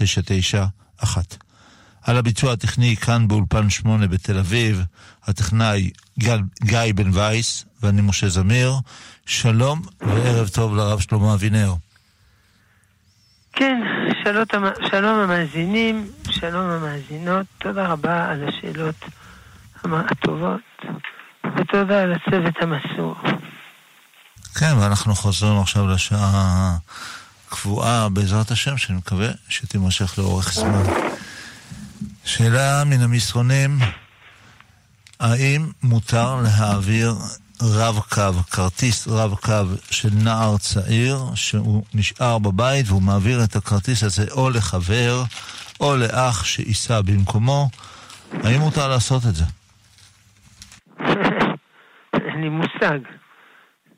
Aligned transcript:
991. 0.00 1.36
על 2.02 2.16
הביצוע 2.16 2.52
הטכני 2.52 2.96
כאן 2.96 3.28
באולפן 3.28 3.70
8 3.70 4.06
בתל 4.06 4.38
אביב, 4.38 4.82
הטכנאי 5.24 5.90
גל, 6.18 6.40
גיא 6.62 6.92
בן 6.94 7.10
וייס 7.12 7.64
ואני 7.82 8.02
משה 8.02 8.28
זמיר. 8.28 8.74
שלום 9.26 9.82
וערב 10.00 10.48
טוב 10.48 10.76
לרב 10.76 11.00
שלמה 11.00 11.34
אבינר. 11.34 11.74
כן, 13.52 13.80
שלום, 14.24 14.44
שלום 14.90 15.18
המאזינים, 15.18 16.10
שלום 16.30 16.70
המאזינות, 16.70 17.46
תודה 17.58 17.86
רבה 17.86 18.30
על 18.30 18.48
השאלות 18.48 19.04
הטובות, 19.84 20.60
ותודה 21.56 22.02
על 22.02 22.12
הצוות 22.12 22.54
המסור. 22.60 23.14
כן, 24.54 24.72
ואנחנו 24.80 25.14
חוזרים 25.14 25.60
עכשיו 25.60 25.86
לשעה 25.86 26.76
קבועה, 27.48 28.08
בעזרת 28.08 28.50
השם, 28.50 28.76
שאני 28.76 28.98
מקווה 28.98 29.28
שתימשך 29.48 30.18
לאורך 30.18 30.52
זמן. 30.52 30.82
שאלה 32.24 32.84
מן 32.86 33.00
המסרונים, 33.00 33.78
האם 35.20 35.66
מותר 35.82 36.36
להעביר 36.42 37.14
רב-קו, 37.62 38.42
כרטיס 38.50 39.08
רב-קו 39.08 39.64
של 39.90 40.08
נער 40.24 40.58
צעיר 40.58 41.18
שהוא 41.34 41.82
נשאר 41.94 42.38
בבית 42.38 42.86
והוא 42.88 43.02
מעביר 43.02 43.44
את 43.44 43.56
הכרטיס 43.56 44.02
הזה 44.02 44.24
או 44.30 44.50
לחבר 44.50 45.22
או 45.80 45.96
לאח 45.96 46.44
שייסע 46.44 47.00
במקומו? 47.00 47.68
האם 48.32 48.60
מותר 48.60 48.88
לעשות 48.88 49.22
את 49.28 49.34
זה? 49.34 49.44
אין 52.14 52.40
לי 52.40 52.48
מושג. 52.48 52.98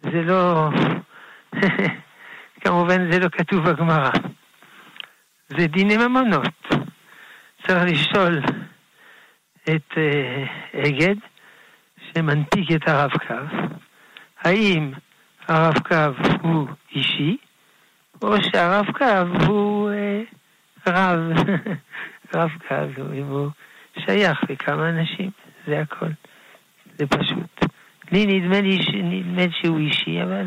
זה 0.03 0.23
לא... 0.23 0.69
כמובן 2.61 3.13
זה 3.13 3.19
לא 3.19 3.29
כתוב 3.29 3.71
בגמרא. 3.71 4.11
זה 5.49 5.67
דיני 5.67 5.97
ממונות. 5.97 6.69
צריך 7.67 7.83
לשאול 7.87 8.41
את 9.65 9.93
uh, 9.93 10.87
אגד, 10.89 11.15
שמנפיק 11.99 12.73
את 12.73 12.89
הרב-קו, 12.89 13.57
האם 14.41 14.93
הרב-קו 15.49 16.29
הוא 16.43 16.69
אישי, 16.95 17.37
או 18.23 18.43
שהרב-קו 18.43 19.47
הוא 19.47 19.91
uh, 19.91 20.35
רב, 20.87 21.21
רב-קו, 22.35 23.03
אם 23.15 23.27
הוא 23.27 23.51
שייך 23.99 24.39
לכמה 24.51 24.89
אנשים, 24.89 25.31
זה 25.67 25.81
הכל. 25.81 26.11
זה 26.99 27.07
פשוט. 27.07 27.65
לי 28.13 28.27
נדמה 28.27 28.61
לי 28.61 28.79
נדמה 29.03 29.43
שהוא 29.61 29.79
אישי, 29.79 30.23
אבל 30.23 30.47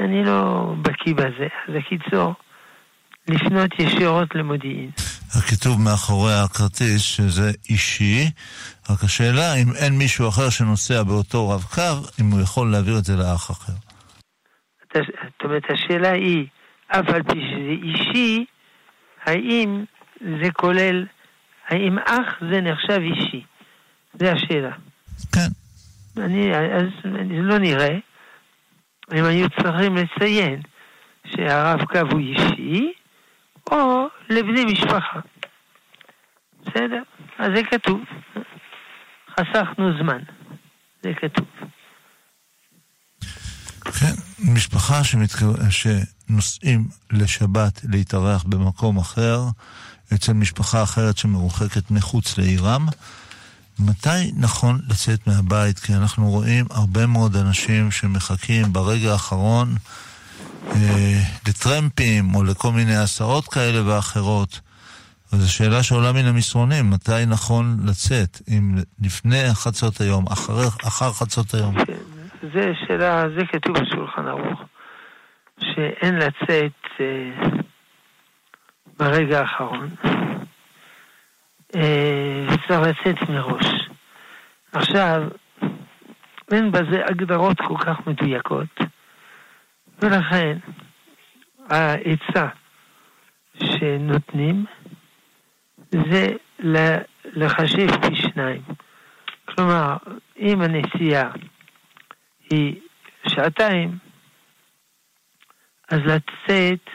אני 0.00 0.24
לא 0.24 0.72
בקיא 0.82 1.14
בזה. 1.14 1.48
אז 1.68 1.74
הקיצור, 1.74 2.34
לפנות 3.28 3.70
ישירות 3.78 4.34
למודיעין. 4.34 4.90
הכיתוב 5.38 5.80
מאחורי 5.80 6.32
הכרטיס 6.44 7.02
שזה 7.02 7.50
אישי, 7.70 8.30
רק 8.90 9.04
השאלה 9.04 9.54
אם 9.54 9.66
אין 9.84 9.98
מישהו 9.98 10.28
אחר 10.28 10.50
שנוסע 10.50 11.02
באותו 11.02 11.48
רב 11.48 11.62
קו, 11.62 12.20
אם 12.20 12.30
הוא 12.30 12.40
יכול 12.40 12.70
להעביר 12.72 12.98
את 12.98 13.04
זה 13.04 13.16
לאח 13.16 13.50
אחר. 13.50 13.72
זאת 14.94 15.44
אומרת, 15.44 15.62
השאלה 15.70 16.12
היא, 16.12 16.46
אף 16.88 17.08
על 17.08 17.22
פי 17.22 17.40
שזה 17.40 17.74
אישי, 17.82 18.44
האם 19.24 19.84
זה 20.20 20.50
כולל, 20.52 21.06
האם 21.68 21.98
אח 21.98 22.42
זה 22.50 22.60
נחשב 22.60 23.00
אישי? 23.00 23.44
זה 24.14 24.32
השאלה. 24.32 24.72
כן. 25.32 25.48
אני, 26.16 26.54
אז 26.54 26.86
זה 27.04 27.42
לא 27.42 27.58
נראה. 27.58 27.98
הם 29.12 29.24
היו 29.24 29.46
צריכים 29.50 29.96
לציין 29.96 30.60
שהרב 31.26 31.84
קו 31.84 31.98
הוא 32.10 32.20
אישי, 32.20 32.92
או 33.70 34.06
לבני 34.28 34.64
משפחה. 34.64 35.20
בסדר? 36.62 37.02
אז 37.38 37.48
זה 37.54 37.62
כתוב. 37.70 38.00
חסכנו 39.30 39.98
זמן. 39.98 40.18
זה 41.02 41.12
כתוב. 41.20 41.46
כן, 44.00 44.14
משפחה 44.52 45.04
שמתק... 45.04 45.38
שנוסעים 45.70 46.88
לשבת 47.10 47.80
להתארח 47.88 48.44
במקום 48.44 48.98
אחר, 48.98 49.40
אצל 50.14 50.32
משפחה 50.32 50.82
אחרת 50.82 51.18
שמרוחקת 51.18 51.90
מחוץ 51.90 52.38
לעירם, 52.38 52.86
מתי 53.80 54.32
נכון 54.36 54.80
לצאת 54.90 55.26
מהבית? 55.26 55.78
כי 55.78 55.92
אנחנו 55.94 56.30
רואים 56.30 56.64
הרבה 56.70 57.06
מאוד 57.06 57.36
אנשים 57.36 57.90
שמחכים 57.90 58.72
ברגע 58.72 59.12
האחרון 59.12 59.68
אה, 60.70 61.20
לטרמפים 61.48 62.34
או 62.34 62.44
לכל 62.44 62.72
מיני 62.72 62.96
הסעות 62.96 63.48
כאלה 63.48 63.86
ואחרות. 63.86 64.60
וזו 65.32 65.52
שאלה 65.52 65.82
שעולה 65.82 66.12
מן 66.12 66.24
המסרונים, 66.24 66.90
מתי 66.90 67.26
נכון 67.26 67.76
לצאת? 67.86 68.40
אם 68.48 68.74
לפני 69.02 69.42
חצות 69.52 70.00
היום, 70.00 70.26
אחר, 70.26 70.68
אחר 70.88 71.12
חצות 71.12 71.54
היום? 71.54 71.84
כן, 71.84 71.92
זה 72.54 72.72
שאלה, 72.86 73.24
זה 73.36 73.46
כתוב 73.52 73.78
בשולחן 73.78 74.26
ערוך, 74.26 74.60
שאין 75.60 76.14
לצאת 76.14 77.00
אה, 77.00 77.48
ברגע 78.98 79.40
האחרון. 79.40 79.90
אה, 81.74 82.46
צריך 82.68 82.80
לצאת 82.80 83.28
מראש. 83.28 83.66
עכשיו, 84.72 85.22
אין 86.52 86.72
בזה 86.72 87.04
הגדרות 87.06 87.58
כל 87.58 87.76
כך 87.78 88.06
מדויקות, 88.06 88.80
ולכן 90.02 90.58
העצה 91.68 92.48
שנותנים 93.64 94.64
זה 95.92 96.26
לחשב 97.24 98.00
פי 98.00 98.16
שניים. 98.16 98.62
כלומר, 99.44 99.96
אם 100.38 100.62
הנסיעה 100.62 101.30
היא 102.50 102.80
שעתיים, 103.28 103.98
אז 105.88 105.98
לצאת 105.98 106.90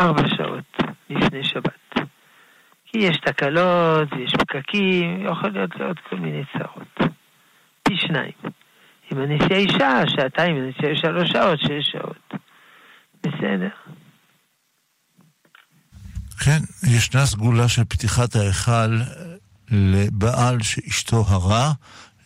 ארבע 0.00 0.28
שעות 0.28 0.76
לפני 1.10 1.44
שבת. 1.44 1.83
כי 2.94 3.00
יש 3.00 3.16
תקלות, 3.16 4.08
יש 4.24 4.32
פקקים, 4.38 5.26
יכול 5.26 5.50
להיות 5.50 5.70
עוד 5.80 5.96
כל 6.10 6.16
מיני 6.16 6.42
צרות. 6.52 7.12
פי 7.82 7.96
שניים. 7.96 8.32
אם 9.12 9.18
הנסיעה 9.18 9.58
היא 9.58 9.68
שעה, 9.78 10.02
שעתיים, 10.08 10.56
אם 10.56 10.62
הנסיעה 10.62 10.92
היא 10.92 11.00
שלוש 11.00 11.30
שעות, 11.30 11.58
שש 11.60 11.92
שעות. 11.92 12.34
בסדר. 13.22 13.68
כן, 16.44 16.58
ישנה 16.86 17.26
סגולה 17.26 17.68
של 17.68 17.84
פתיחת 17.84 18.36
ההיכל 18.36 19.00
לבעל 19.70 20.62
שאשתו 20.62 21.24
הרה 21.28 21.72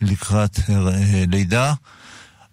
לקראת 0.01 0.59
אה, 0.69 1.23
לידה. 1.31 1.73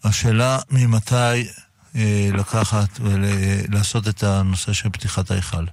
השאלה 0.04 0.58
ממתי 0.70 1.48
אה, 1.96 2.28
לקחת 2.32 3.00
ולעשות 3.00 4.08
את 4.08 4.22
הנושא 4.22 4.72
של 4.72 4.88
פתיחת 4.88 5.30
ההיכל. 5.30 5.64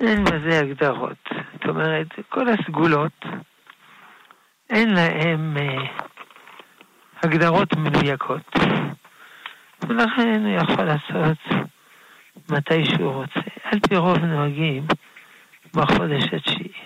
אין 0.00 0.24
בזה 0.24 0.60
הגדרות. 0.60 1.28
זאת 1.52 1.68
אומרת, 1.68 2.06
כל 2.28 2.48
הסגולות, 2.48 3.24
אין 4.70 4.94
להן 4.94 5.56
אה, 5.56 5.86
הגדרות 7.22 7.76
מדויקות. 7.76 8.56
ולכן 9.88 10.44
הוא 10.44 10.56
יכול 10.56 10.84
לעשות 10.84 11.38
מתי 12.50 12.84
שהוא 12.84 13.12
רוצה. 13.12 13.40
על 13.64 13.78
פי 13.88 13.96
רוב 13.96 14.18
נוהגים 14.18 14.86
בחודש 15.74 16.24
התשיעי. 16.32 16.77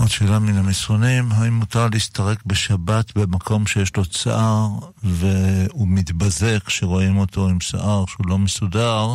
עוד 0.00 0.08
שאלה 0.08 0.38
מן 0.38 0.56
המסרונים, 0.56 1.24
האם 1.32 1.52
מותר 1.52 1.86
להסתרק 1.92 2.38
בשבת 2.46 3.16
במקום 3.16 3.66
שיש 3.66 3.96
לו 3.96 4.04
צער 4.04 4.68
והוא 5.02 5.88
מתבזה 5.88 6.56
כשרואים 6.66 7.16
אותו 7.16 7.48
עם 7.48 7.60
שיער 7.60 8.04
שהוא 8.06 8.26
לא 8.28 8.38
מסודר, 8.38 9.06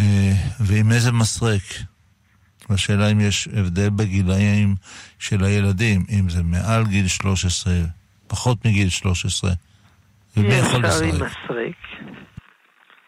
אה, 0.00 0.32
ועם 0.60 0.92
איזה 0.92 1.12
מסרק? 1.12 1.62
והשאלה 2.70 3.12
אם 3.12 3.20
יש 3.20 3.48
הבדל 3.48 3.90
בגילאים 3.90 4.74
של 5.18 5.44
הילדים, 5.44 6.04
אם 6.10 6.28
זה 6.28 6.42
מעל 6.42 6.84
גיל 6.86 7.08
13, 7.08 7.72
פחות 8.26 8.66
מגיל 8.66 8.88
13. 8.88 9.50
ומי 10.36 10.54
יכול 10.54 10.84
לסרק? 10.84 11.14
מסרק, 11.14 11.76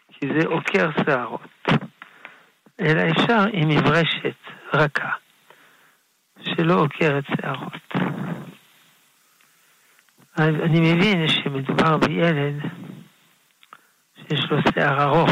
כי 0.09 0.27
זה 0.39 0.47
עוקר 0.47 0.89
שערות, 1.05 1.67
אלא 2.79 3.01
אפשר 3.11 3.45
עם 3.53 3.69
מברשת 3.69 4.35
רכה. 4.73 5.24
שלא 6.45 6.73
עוקרת 6.73 7.23
שערות. 7.35 7.95
אז 10.35 10.55
אני 10.63 10.93
מבין 10.93 11.27
שמדובר 11.27 11.97
בילד 11.97 12.55
שיש 14.15 14.51
לו 14.51 14.57
שיער 14.73 15.03
ארוך. 15.03 15.29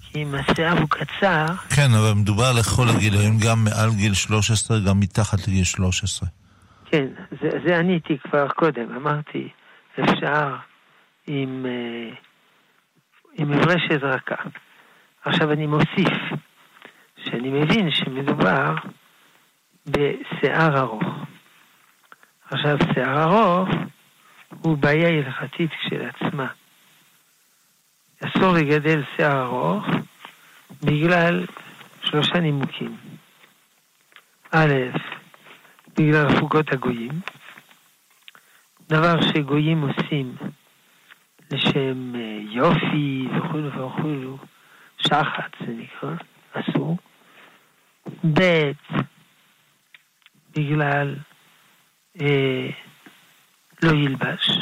כי 0.00 0.22
אם 0.22 0.34
השיער 0.34 0.78
הוא 0.78 0.88
קצר... 0.90 1.46
כן, 1.76 1.88
אבל 1.98 2.12
מדובר 2.16 2.52
לכל 2.58 2.88
הגילאים, 2.88 3.38
גם 3.38 3.64
מעל 3.64 3.90
גיל 3.96 4.14
13, 4.14 4.78
גם 4.88 5.00
מתחת 5.00 5.48
לגיל 5.48 5.64
13. 5.64 6.28
כן, 6.84 7.06
זה, 7.42 7.48
זה 7.66 7.78
עניתי 7.78 8.18
כבר 8.18 8.48
קודם, 8.48 8.94
אמרתי, 8.96 9.48
אפשר 10.00 10.56
עם, 11.26 11.66
אה, 11.66 12.14
עם 13.38 13.50
מברשת 13.50 14.02
רכה. 14.02 14.42
עכשיו 15.24 15.52
אני 15.52 15.66
מוסיף 15.66 16.18
שאני 17.24 17.50
מבין 17.50 17.90
שמדובר 17.90 18.74
בשיער 19.86 20.78
ארוך. 20.78 21.04
עכשיו, 22.50 22.76
שיער 22.94 23.22
ארוך 23.22 23.68
הוא 24.62 24.78
בעיה 24.78 25.08
הלכתית 25.08 25.70
כשלעצמה. 25.70 26.46
אסור 28.24 28.54
לגדל 28.54 29.02
שיער 29.16 29.42
ארוך 29.42 29.84
בגלל 30.82 31.44
שלושה 32.02 32.40
נימוקים. 32.40 32.96
א', 34.50 34.74
בגלל 35.98 36.40
חוקות 36.40 36.72
הגויים, 36.72 37.20
דבר 38.88 39.20
שגויים 39.20 39.82
עושים 39.82 40.34
לשם 41.50 42.14
אה, 42.14 42.38
יופי 42.50 43.28
וכולו 43.36 43.72
וכולו, 43.72 44.38
שחת 44.98 45.50
זה 45.60 45.72
נקרא, 45.72 46.14
אסור. 46.52 46.96
ב', 48.34 48.72
בגלל 50.56 51.16
אה, 52.20 52.68
לא 53.82 53.92
ילבש. 53.92 54.58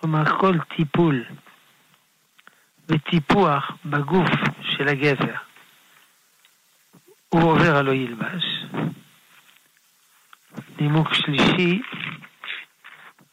כלומר, 0.00 0.38
כל 0.38 0.56
טיפול 0.76 1.24
וטיפוח 2.88 3.72
בגוף 3.84 4.30
של 4.62 4.88
הגבר 4.88 5.34
הוא 7.28 7.42
עובר 7.42 7.76
הלא 7.76 7.92
ילבש. 7.92 8.44
נימוק 10.80 11.14
שלישי, 11.14 11.82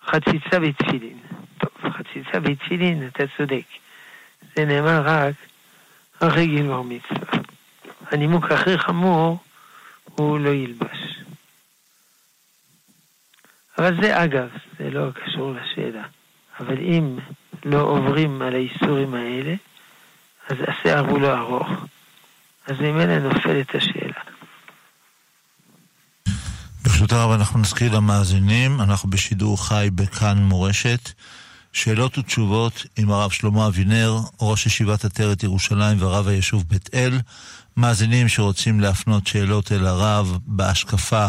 חציצה 0.06 0.60
בתפילין. 0.60 1.20
טוב, 1.58 1.92
חציצה 1.92 2.40
בתפילין, 2.40 3.08
אתה 3.08 3.24
צודק. 3.38 3.66
זה 4.56 4.66
נאמר 4.66 5.02
רק 5.06 5.36
אחרי 6.20 6.48
גילמור 6.48 6.84
מצווה. 6.84 7.42
הנימוק 8.12 8.52
הכי 8.52 8.78
חמור 8.78 9.40
הוא 10.06 10.40
לא 10.40 10.50
ילבש. 10.50 11.06
אבל 13.78 14.02
זה 14.02 14.24
אגב, 14.24 14.48
זה 14.80 14.90
לא 14.90 15.10
קשור 15.12 15.54
לשאלה. 15.54 16.04
אבל 16.60 16.78
אם 16.78 17.18
לא 17.66 17.82
עוברים 17.82 18.42
על 18.42 18.56
האיסורים 18.56 19.14
האלה, 19.14 19.56
אז 20.50 20.58
השיער 20.68 21.10
הוא 21.10 21.22
לא 21.22 21.38
ארוך. 21.38 21.68
אז 22.68 22.80
ממילא 22.80 23.20
נופלת 23.20 23.76
השאלה. 23.76 24.20
ברשות 26.84 27.12
הרב 27.12 27.32
אנחנו 27.32 27.60
נזכיר 27.60 27.96
למאזינים, 27.96 28.82
אנחנו 28.82 29.10
בשידור 29.10 29.68
חי 29.68 29.90
בכאן 29.96 30.38
מורשת. 30.38 31.12
שאלות 31.74 32.18
ותשובות 32.18 32.86
עם 32.98 33.12
הרב 33.12 33.32
שלמה 33.32 33.68
אבינר, 33.68 34.18
ראש 34.42 34.66
ישיבת 34.66 35.06
עטרת 35.06 35.44
ירושלים 35.44 35.98
ורב 36.00 36.28
היישוב 36.28 36.64
בית 36.68 36.90
אל. 36.94 37.20
מאזינים 37.78 38.28
שרוצים 38.28 38.80
להפנות 38.80 39.28
שאלות 39.28 39.72
אל 39.72 39.88
הרב 39.88 40.38
בהשקפה, 40.46 41.28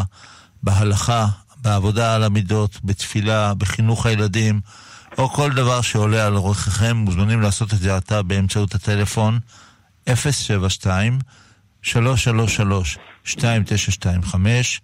בהלכה, 0.63 1.27
בעבודה 1.69 2.15
על 2.15 2.25
המידות, 2.25 2.79
בתפילה, 2.85 3.55
בחינוך 3.55 4.07
הילדים, 4.07 4.61
או 5.19 5.29
כל 5.29 5.53
דבר 5.53 5.81
שעולה 5.81 6.27
על 6.27 6.37
רוחכם, 6.37 6.97
מוזמנים 6.97 7.41
לעשות 7.41 7.73
את 7.73 7.79
זה 7.79 7.97
עתה 7.97 8.23
באמצעות 8.23 8.75
הטלפון 8.75 9.39
072 10.15 11.19
333 11.83 12.99
2925 13.27 14.81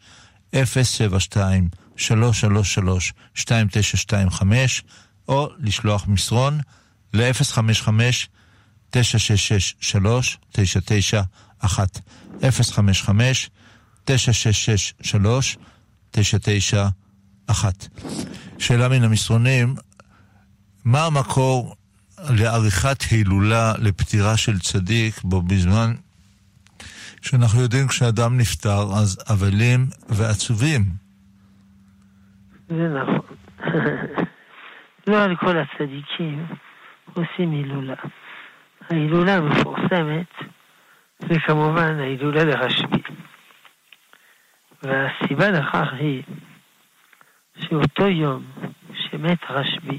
072 0.64 1.68
333 1.96 3.12
2925 3.36 4.82
או 5.28 5.48
לשלוח 5.58 6.08
מסרון 6.08 6.60
ל-055 7.14 7.88
966 8.90 9.74
991 16.14 16.20
055 16.20 16.74
966 16.74 16.84
991 17.46 17.88
שאלה 18.58 18.88
מן 18.88 19.02
המסרונים, 19.04 19.74
מה 20.84 21.06
המקור 21.06 21.74
לעריכת 22.30 23.02
הילולה 23.10 23.72
לפטירה 23.78 24.36
של 24.36 24.58
צדיק 24.58 25.14
בו 25.24 25.42
בזמן 25.42 25.92
שאנחנו 27.22 27.60
יודעים 27.60 27.88
כשאדם 27.88 28.38
נפטר 28.38 28.82
אז 29.00 29.24
אבלים 29.32 29.86
ועצובים? 30.08 30.82
זה 32.68 32.88
נכון. 32.88 33.36
לא 35.06 35.22
על 35.22 35.36
כל 35.36 35.56
הצדיקים 35.58 36.46
עושים 37.14 37.50
הילולה. 37.50 37.94
ההילולה 38.90 39.34
המפורסמת 39.34 40.32
זה 41.18 41.34
כמובן 41.46 41.98
ההילולה 42.00 42.44
לרשב"י. 42.44 43.03
והסיבה 44.84 45.50
לכך 45.50 45.88
היא 45.92 46.22
שאותו 47.58 48.08
יום 48.08 48.44
שמת 48.94 49.38
רשב"י, 49.50 49.98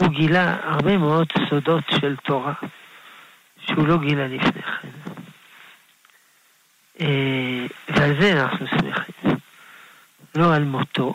הוא 0.00 0.08
גילה 0.08 0.56
הרבה 0.62 0.98
מאוד 0.98 1.28
סודות 1.48 1.84
של 2.00 2.16
תורה 2.16 2.54
שהוא 3.56 3.88
לא 3.88 3.98
גילה 3.98 4.26
לפני 4.26 4.62
כן. 4.62 4.88
אה, 7.00 7.66
ועל 7.88 8.20
זה 8.20 8.42
אנחנו 8.42 8.66
שמחים. 8.66 9.36
לא 10.34 10.54
על 10.54 10.64
מותו, 10.64 11.14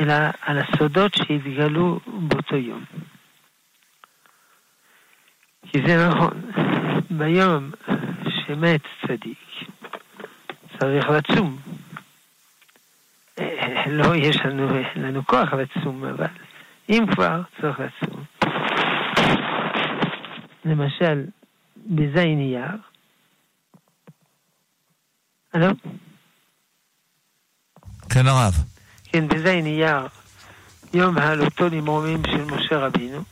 אלא 0.00 0.14
על 0.40 0.58
הסודות 0.58 1.14
שהתגלו 1.14 2.00
באותו 2.06 2.56
יום. 2.56 2.84
כי 5.66 5.78
זה 5.86 6.08
נכון, 6.08 6.50
ביום 7.10 7.70
שמת 8.28 8.80
צדיק, 9.06 9.38
צריך 10.78 11.08
לצום. 11.08 11.58
לא 13.86 14.16
יש 14.16 14.36
לנו, 14.44 14.68
לנו 14.96 15.26
כוח 15.26 15.52
לצום, 15.52 16.04
אבל 16.04 16.26
אם 16.88 17.04
כבר, 17.14 17.42
צריך 17.60 17.80
לצום. 17.80 18.24
למשל, 20.64 21.24
בזין 21.76 22.38
אייר, 22.40 22.76
הלו? 25.54 25.66
כן, 28.08 28.26
הרב. 28.26 28.54
כן, 29.04 29.28
בזין 29.28 29.66
אייר, 29.66 30.06
יום 30.94 31.18
העלותו 31.18 31.68
למרומים 31.68 32.22
של 32.26 32.44
משה 32.44 32.78
רבינו, 32.78 33.22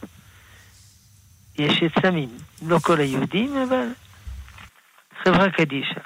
יש 1.59 1.83
עצמים, 1.83 2.29
לא 2.67 2.79
כל 2.79 3.01
היהודים, 3.01 3.57
אבל 3.57 3.89
חברה 5.23 5.51
קדישא. 5.51 6.01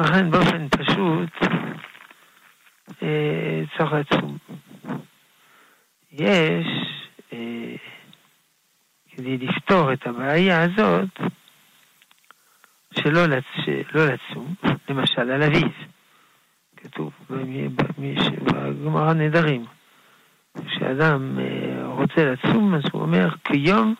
לכן 0.00 0.30
באופן 0.30 0.68
פשוט 0.68 1.30
אה, 3.02 3.62
צריך 3.76 3.92
לצום. 3.92 4.38
יש, 6.12 6.66
אה, 7.32 7.74
כדי 9.10 9.38
לפתור 9.38 9.92
את 9.92 10.06
הבעיה 10.06 10.62
הזאת, 10.62 11.20
שלא, 12.94 13.26
לצ... 13.26 13.44
לצום, 13.94 14.54
למשל 14.88 15.30
על 15.30 15.42
אביב, 15.42 15.72
כתוב 16.76 17.12
בגמרא 17.30 19.12
נדרים, 19.12 19.66
כשאדם 20.66 21.38
אה, 21.38 21.86
רוצה 21.86 22.24
לצום 22.24 22.74
אז 22.74 22.82
הוא 22.92 23.02
אומר 23.02 23.28
כיום 23.44 23.94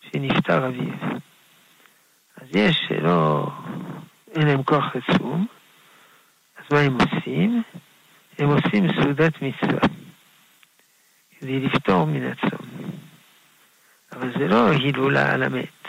שנפטר 0.00 0.66
אביו. 0.66 0.94
אז 2.36 2.48
יש 2.56 2.76
שלא, 2.88 3.50
אין 4.34 4.46
להם 4.46 4.62
כוח 4.62 4.84
לצום, 4.94 5.46
אז 6.58 6.64
מה 6.72 6.80
הם 6.80 6.98
עושים? 7.00 7.62
הם 8.38 8.48
עושים 8.48 8.92
סעודת 8.92 9.32
מצווה, 9.42 9.80
כדי 11.38 11.60
לפתור 11.60 12.06
מן 12.06 12.22
הצום. 12.22 12.66
אבל 14.12 14.32
זה 14.38 14.48
לא 14.48 14.70
הילולה 14.70 15.32
על 15.32 15.42
המת. 15.42 15.88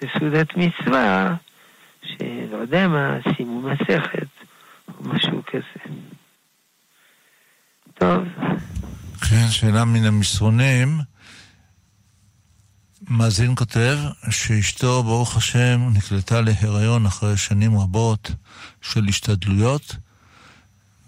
זה 0.00 0.08
סעודת 0.18 0.56
מצווה, 0.56 1.34
שלא 2.02 2.56
יודע 2.56 2.88
מה, 2.88 3.16
שימו 3.36 3.60
מסכת, 3.60 4.28
או 4.88 5.04
משהו 5.04 5.42
כזה. 5.46 5.94
טוב. 7.94 8.24
כן, 9.30 9.46
שאלה 9.50 9.84
מן 9.84 10.04
המסרונים. 10.04 10.88
מאזין 13.10 13.54
כותב 13.56 13.98
שאשתו, 14.30 15.02
ברוך 15.02 15.36
השם, 15.36 15.90
נקלטה 15.94 16.40
להיריון 16.40 17.06
אחרי 17.06 17.36
שנים 17.36 17.78
רבות 17.78 18.30
של 18.82 19.06
השתדלויות, 19.08 19.96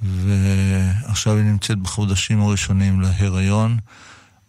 ועכשיו 0.02 1.37
היא 1.37 1.44
נמצאת 1.44 1.78
בחודשים 1.78 2.40
הראשונים 2.40 3.00
להיריון. 3.00 3.78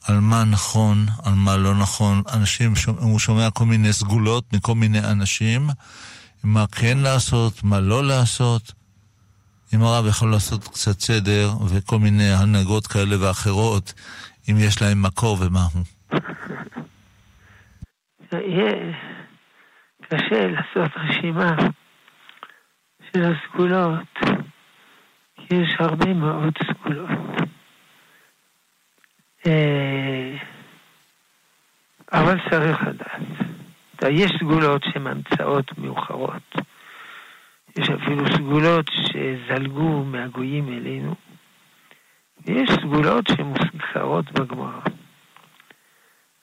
על 0.03 0.19
מה 0.19 0.43
נכון, 0.43 1.05
על 1.23 1.33
מה 1.33 1.57
לא 1.57 1.75
נכון. 1.75 2.21
אנשים, 2.33 2.73
הוא 2.97 3.19
שומע 3.19 3.49
כל 3.49 3.65
מיני 3.65 3.93
סגולות 3.93 4.53
מכל 4.53 4.75
מיני 4.75 4.99
אנשים, 4.99 5.69
מה 6.43 6.65
כן 6.71 6.97
לעשות, 6.97 7.63
מה 7.63 7.79
לא 7.79 8.07
לעשות. 8.07 8.73
אם 9.73 9.83
הרב 9.83 10.05
יכול 10.05 10.31
לעשות 10.31 10.67
קצת 10.67 10.99
סדר 10.99 11.53
וכל 11.67 11.99
מיני 11.99 12.33
הנהגות 12.33 12.87
כאלה 12.87 13.15
ואחרות, 13.19 13.93
אם 14.49 14.57
יש 14.59 14.81
להם 14.81 15.01
מקור 15.01 15.37
ומהו. 15.41 15.83
יהיה 18.41 18.93
קשה 20.01 20.47
לעשות 20.47 20.91
רשימה 20.97 21.55
של 23.13 23.21
הסגולות, 23.23 24.19
כי 25.35 25.55
יש 25.55 25.75
הרבה 25.79 26.13
מאוד 26.13 26.53
סגולות. 26.63 27.09
אה, 29.47 30.37
אבל 32.11 32.49
צריך 32.49 32.77
לדעת. 32.81 33.53
יש 34.09 34.31
סגולות 34.39 34.83
שהן 34.83 35.07
המצאות 35.07 35.77
מאוחרות. 35.77 36.55
יש 37.77 37.89
אפילו 37.89 38.25
סגולות 38.27 38.85
שזלגו 38.91 40.03
מהגויים 40.03 40.67
אלינו. 40.67 41.15
ויש 42.45 42.69
סגולות 42.69 43.25
שמוזכרות 43.27 44.31
בגמרא. 44.31 44.79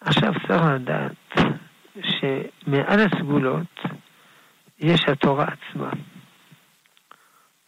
עכשיו 0.01 0.33
צריך 0.49 0.63
לדעת 0.75 1.50
שמעל 2.21 3.01
הסגולות 3.01 3.81
יש 4.79 5.01
התורה 5.09 5.47
עצמה. 5.47 5.91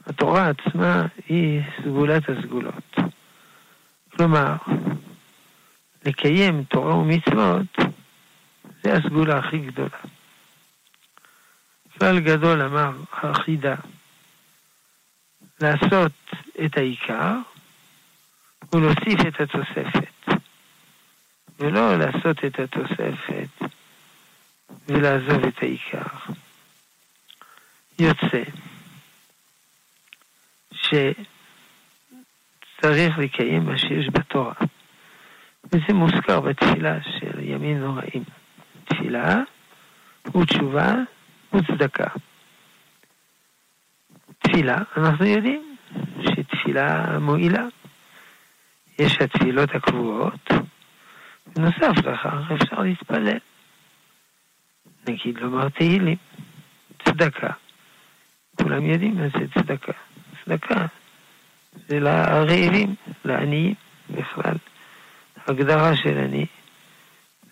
התורה 0.07 0.49
עצמה 0.49 1.07
היא 1.29 1.61
סגולת 1.83 2.23
הסגולות. 2.29 2.97
כלומר, 4.17 4.57
לקיים 6.05 6.65
תורה 6.65 6.97
ומצוות 6.97 7.77
זה 8.83 8.93
הסגולה 8.93 9.39
הכי 9.39 9.59
גדולה. 9.59 9.99
כלל 11.99 12.21
גדול 12.21 12.63
אמר 12.63 12.91
החידה, 13.13 13.75
לעשות 15.61 16.13
את 16.65 16.77
העיקר 16.77 17.37
ולהוסיף 18.73 19.21
את 19.29 19.41
התוספת, 19.41 20.43
ולא 21.59 21.97
לעשות 21.99 22.45
את 22.45 22.61
התוספת 22.61 23.72
ולעזוב 24.93 25.45
את 25.45 25.63
העיקר. 25.63 26.03
יוצא 27.99 28.43
שצריך 30.73 31.19
לקיים 33.19 33.65
מה 33.65 33.79
שיש 33.79 34.09
בתורה. 34.13 34.55
וזה 35.65 35.93
מוזכר 35.95 36.41
בתפילה 36.41 36.99
של 37.03 37.41
ימים 37.41 37.79
נוראים. 37.79 38.25
תפילה 38.85 39.37
ותשובה 40.37 40.95
וצדקה. 41.55 42.07
תפילה, 44.39 44.79
אנחנו 44.97 45.27
יודעים 45.27 45.77
שתפילה 46.23 47.19
מועילה. 47.19 47.65
יש 48.99 49.19
התפילות 49.21 49.75
הקבועות, 49.75 50.51
בנוסף 51.47 52.05
לכך 52.05 52.51
אפשר 52.55 52.81
להתפלל. 52.81 53.39
נגיד 55.09 55.39
לומר 55.39 55.69
תהילים, 55.69 56.17
צדקה. 57.05 57.51
כולם 58.63 58.87
יודעים 58.87 59.15
מה 59.15 59.29
זה 59.29 59.47
צדקה. 59.55 59.93
צדקה 60.45 60.87
זה 61.89 62.01
לרעבים, 62.01 62.95
לעניים 63.25 63.75
בכלל. 64.11 64.55
הגדרה 65.47 65.97
של 65.97 66.19
עני 66.19 66.47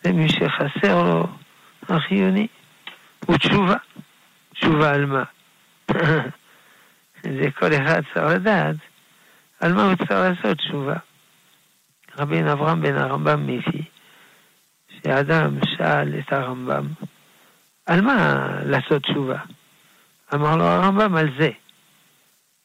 זה 0.02 0.12
מי 0.12 0.28
שחסר 0.28 1.02
לו 1.02 1.26
החיוני. 1.88 2.46
ותשובה. 3.28 3.76
תשובה 4.54 4.94
על 4.94 5.06
מה? 5.06 5.24
זה 7.22 7.50
כל 7.58 7.72
אחד 7.74 8.00
צריך 8.14 8.26
לדעת 8.34 8.76
על 9.60 9.72
מה 9.72 9.82
הוא 9.82 9.94
צריך 9.94 10.10
לעשות 10.10 10.58
תשובה. 10.58 10.96
רבין 12.18 12.48
אברהם 12.48 12.82
בן 12.82 12.96
הרמב"ם 12.96 13.46
מביא 13.46 13.84
שאדם 14.88 15.58
שאל 15.76 16.18
את 16.18 16.32
הרמב"ם 16.32 16.86
על 17.90 18.00
מה 18.00 18.48
לעשות 18.64 19.02
תשובה. 19.02 19.38
אמר 20.34 20.56
לו 20.56 20.64
הרמב"ם 20.64 21.16
על 21.16 21.28
זה. 21.38 21.50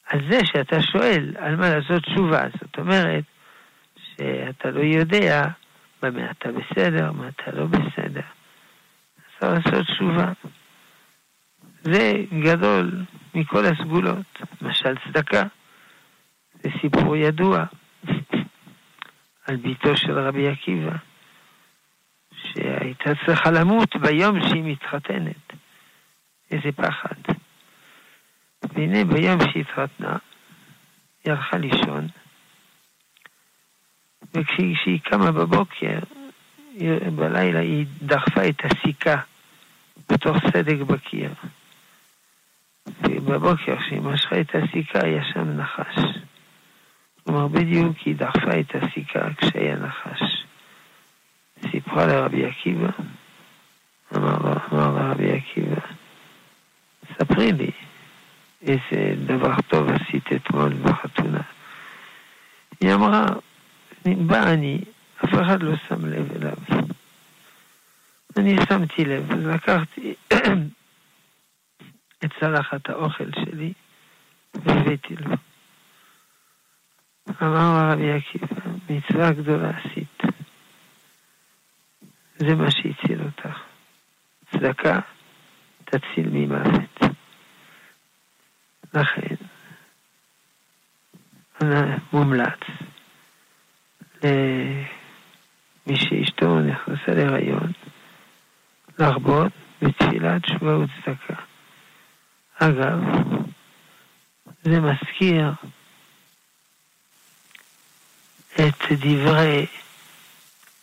על 0.06 0.20
זה 0.30 0.38
שאתה 0.44 0.82
שואל 0.82 1.34
על 1.38 1.56
מה 1.56 1.68
לעשות 1.74 2.02
תשובה. 2.02 2.42
זאת 2.60 2.78
אומרת 2.78 3.24
שאתה 3.96 4.70
לא 4.70 4.80
יודע 4.80 5.44
במה 6.02 6.30
אתה 6.30 6.48
בסדר, 6.52 7.12
מה 7.12 7.28
אתה 7.28 7.50
לא 7.52 7.66
בסדר. 7.66 8.20
צריך 9.40 9.66
לעשות 9.66 9.86
תשובה. 9.86 10.32
זה 11.82 12.12
גדול 12.44 13.04
מכל 13.34 13.64
הסגולות. 13.64 14.42
למשל 14.62 14.94
צדקה, 15.04 15.42
זה 16.62 16.70
סיפור 16.80 17.16
ידוע 17.16 17.64
על 19.46 19.56
ביתו 19.56 19.96
של 19.96 20.18
רבי 20.18 20.48
עקיבא, 20.48 20.96
שהייתה 22.54 23.10
צריכה 23.26 23.50
למות 23.50 23.96
ביום 23.96 24.48
שהיא 24.48 24.62
מתחתנת. 24.64 25.52
איזה 26.50 26.72
פחד. 26.72 27.34
והנה 28.62 29.04
ביום 29.04 29.40
שהיא 29.40 29.62
התחתנה, 29.62 30.16
היא 31.24 31.32
הלכה 31.32 31.58
לישון, 31.58 32.06
וכשהיא 34.34 35.00
קמה 35.04 35.32
בבוקר, 35.32 35.98
בלילה 37.16 37.60
היא 37.60 37.86
דחפה 38.02 38.48
את 38.48 38.62
הסיכה 38.64 39.16
בתוך 40.08 40.36
סדק 40.52 40.78
בקיר. 40.86 41.30
ובבוקר 42.86 43.76
כשהיא 43.76 44.00
משכה 44.00 44.40
את 44.40 44.54
הסיכה 44.54 44.98
היה 45.02 45.24
שם 45.34 45.48
נחש. 45.48 46.18
כלומר, 47.24 47.48
בדיוק 47.48 47.96
היא 48.04 48.16
דחפה 48.16 48.60
את 48.60 48.74
הסיכה 48.74 49.28
כשהיה 49.36 49.76
נחש. 49.76 50.35
סיפרה 51.62 52.06
לרבי 52.06 52.46
עקיבא, 52.46 52.88
אמר, 54.16 54.36
אמר 54.72 54.94
לרבי 54.94 55.32
עקיבא, 55.32 55.80
ספרי 57.12 57.52
לי 57.52 57.70
איזה 58.62 59.14
דבר 59.26 59.54
טוב 59.68 59.88
עשית 59.90 60.32
אתמול 60.32 60.72
בחתונה. 60.74 61.40
היא 62.80 62.94
אמרה, 62.94 63.26
בא 64.04 64.42
אני, 64.52 64.80
אף 65.24 65.34
אחד 65.34 65.62
לא 65.62 65.76
שם 65.76 66.06
לב 66.06 66.32
אליו. 66.36 66.86
אני 68.36 68.56
שמתי 68.68 69.04
לב, 69.04 69.32
אז 69.32 69.46
לקחתי 69.46 70.14
את 72.24 72.30
צלחת 72.40 72.88
האוכל 72.90 73.30
שלי 73.44 73.72
והבאתי 74.54 75.16
לו. 75.16 75.36
אמר 77.42 77.58
הרבי 77.58 78.12
עקיבא, 78.12 78.56
מצווה 78.90 79.32
גדולה 79.32 79.70
עשית. 79.70 80.35
זה 82.38 82.54
מה 82.54 82.70
שהציל 82.70 83.22
אותך. 83.22 83.58
צדקה 84.50 85.00
תציל 85.84 86.28
ממוות. 86.32 87.00
לכן, 88.94 89.34
מומלץ 92.12 92.60
למי 94.24 95.96
שאשתו 95.96 96.60
נכנסה 96.60 97.12
להיריון 97.14 97.72
להרבות 98.98 99.52
בתפילת 99.82 100.42
תשובה 100.42 100.76
וצדקה. 100.78 101.34
אגב, 102.58 103.00
זה 104.62 104.80
מזכיר 104.80 105.52
את 108.54 108.92
דברי 108.92 109.66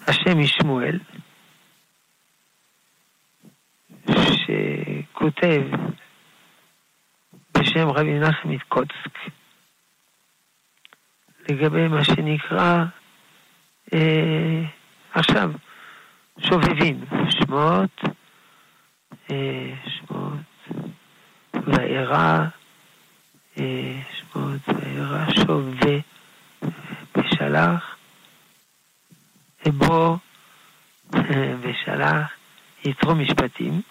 השם 0.07 0.39
משמואל, 0.39 0.99
שכותב 5.23 5.61
בשם 7.57 7.89
רבי 7.89 8.19
מנחם 8.19 8.49
מקוצק, 8.49 9.19
לגבי 11.49 11.87
מה 11.87 12.03
שנקרא 12.03 12.85
אה, 13.93 14.63
עכשיו 15.13 15.51
שובבים, 16.39 17.05
שמות, 17.29 18.01
אה, 19.31 19.73
שמות, 19.85 20.77
וארא, 21.53 22.45
אה, 23.59 23.99
שמות 24.11 24.61
וארא, 24.67 25.33
שווה 25.33 25.99
ושלח, 27.15 27.95
אבו 29.69 30.17
אה, 31.15 31.55
ושלח, 31.61 32.31
יתרו 32.85 33.15
משפטים, 33.15 33.81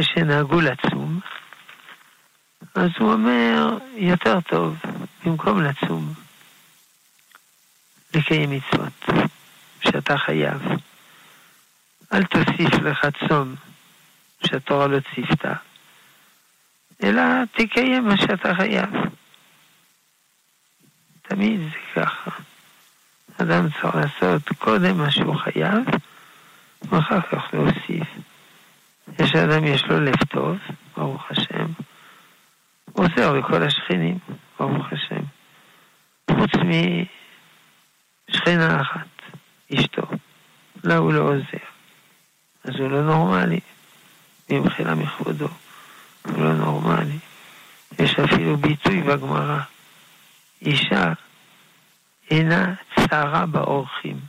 שנהגו 0.00 0.60
לצום, 0.60 1.20
אז 2.74 2.90
הוא 2.98 3.12
אומר, 3.12 3.78
יותר 3.94 4.40
טוב, 4.40 4.76
במקום 5.24 5.62
לצום, 5.62 6.12
לקיים 8.14 8.50
מצוות, 8.50 9.04
שאתה 9.80 10.18
חייב. 10.18 10.62
אל 12.12 12.24
תוסיף 12.24 12.74
לך 12.82 13.06
צום 13.28 13.54
שהתורה 14.46 14.86
לא 14.86 14.98
ציפתה, 15.14 15.52
אלא 17.02 17.22
תקיים 17.52 18.08
מה 18.08 18.16
שאתה 18.16 18.54
חייב. 18.54 18.90
תמיד 21.22 21.60
זה 21.60 22.00
ככה. 22.00 22.30
אדם 23.42 23.68
צריך 23.70 23.94
לעשות 23.94 24.42
קודם 24.58 24.98
מה 24.98 25.10
שהוא 25.10 25.36
חייב, 25.36 25.84
ואחר 26.82 27.20
כך 27.20 27.54
להוסיף. 27.54 28.08
יש 29.18 29.34
אדם, 29.34 29.64
יש 29.64 29.84
לו 29.84 30.00
לב 30.00 30.16
טוב, 30.30 30.56
ברוך 30.96 31.30
השם. 31.30 31.66
הוא 32.92 33.06
עוזר 33.06 33.32
לכל 33.32 33.62
השכנים, 33.62 34.18
ברוך 34.58 34.92
השם. 34.92 35.22
חוץ 36.30 36.50
משכנה 38.28 38.80
אחת, 38.80 39.08
אשתו. 39.74 40.02
לה 40.84 40.96
הוא 40.96 41.12
לא 41.12 41.20
עוזר. 41.20 41.64
אז 42.64 42.74
הוא 42.78 42.90
לא 42.90 43.02
נורמלי, 43.02 43.60
במחילה 44.48 44.94
מכבודו. 44.94 45.48
הוא 46.22 46.44
לא 46.44 46.54
נורמלי. 46.54 47.18
יש 47.98 48.18
אפילו 48.18 48.56
ביטוי 48.56 49.00
בגמרא. 49.02 49.60
אישה 50.62 51.12
אינה 52.30 52.74
צרה 52.96 53.46
באורחים. 53.46 54.20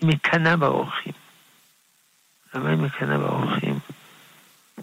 היא 0.00 0.08
מקנאה 0.08 0.56
באורחים. 0.56 1.12
היא 2.54 2.76
מקנאה 2.76 3.18
באורחים? 3.18 3.78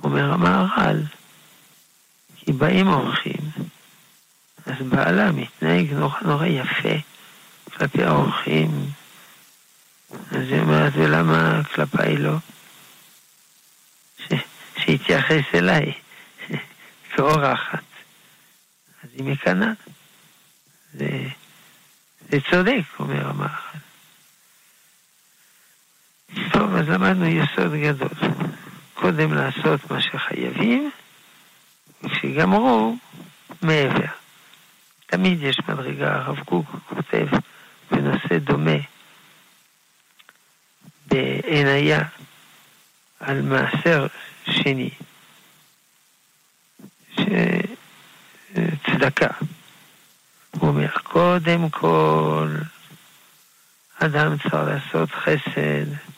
אומר 0.03 0.33
המהר"ל, 0.33 1.03
כי 2.35 2.51
באים 2.53 2.87
אורחים, 2.87 3.41
אז 4.65 4.75
בעלה 4.89 5.31
מתנהג 5.31 5.93
נורא 5.93 6.19
נורא 6.21 6.45
יפה 6.45 6.95
כלפי 7.77 8.03
האורחים. 8.03 8.89
אז 10.11 10.51
היא 10.51 10.59
אומרת, 10.59 10.93
ולמה 10.95 11.61
כלפיי 11.75 12.17
לא? 12.17 12.35
שיתייחס 14.77 15.43
אליי 15.53 15.93
כאורחת. 17.15 17.83
אז 19.03 19.09
היא 19.13 19.23
מקנאה. 19.23 19.71
זה, 20.93 21.27
זה 22.29 22.37
צודק, 22.51 22.83
אומר 22.99 23.29
המהר"ל. 23.29 23.80
טוב, 26.51 26.75
אז 26.75 26.89
למדנו 26.89 27.25
יסוד 27.25 27.73
גדול. 27.73 28.29
קודם 28.93 29.33
לעשות 29.33 29.91
מה 29.91 30.01
שחייבים, 30.01 30.91
וכשגמרו, 32.03 32.95
מעבר. 33.61 34.05
תמיד 35.05 35.43
יש 35.43 35.59
מדרגה, 35.67 36.15
הרב 36.15 36.39
קוק 36.39 36.65
כותב 36.89 37.27
בנושא 37.91 38.37
דומה 38.37 38.77
בעיניה 41.07 42.03
על 43.19 43.41
מעשר 43.41 44.07
שני, 44.45 44.89
שצדקה. 48.53 49.27
הוא 50.51 50.69
אומר, 50.69 50.89
קודם 51.03 51.69
כל, 51.69 52.55
אדם 53.99 54.37
צריך 54.37 54.53
לעשות 54.53 55.11
חסד 55.11 56.10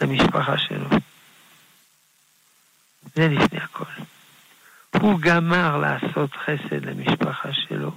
למשפחה 0.00 0.58
שלו. 0.58 0.88
זה 3.14 3.28
לפני 3.28 3.58
הכל. 3.58 3.84
הוא 4.94 5.20
גמר 5.20 5.76
לעשות 5.76 6.30
חסד 6.36 6.84
למשפחה 6.84 7.48
שלו. 7.52 7.90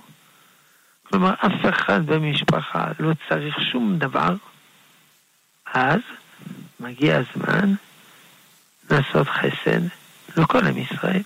כלומר, 1.04 1.34
אף 1.34 1.70
אחד 1.70 2.06
במשפחה 2.06 2.88
לא 3.00 3.12
צריך 3.30 3.62
שום 3.72 3.98
דבר, 3.98 4.36
אז 5.66 6.00
מגיע 6.80 7.18
הזמן 7.18 7.74
לעשות 8.90 9.28
חסד 9.28 9.82
לכל 10.38 10.68
עם 10.68 10.78
ישראל. 10.78 11.22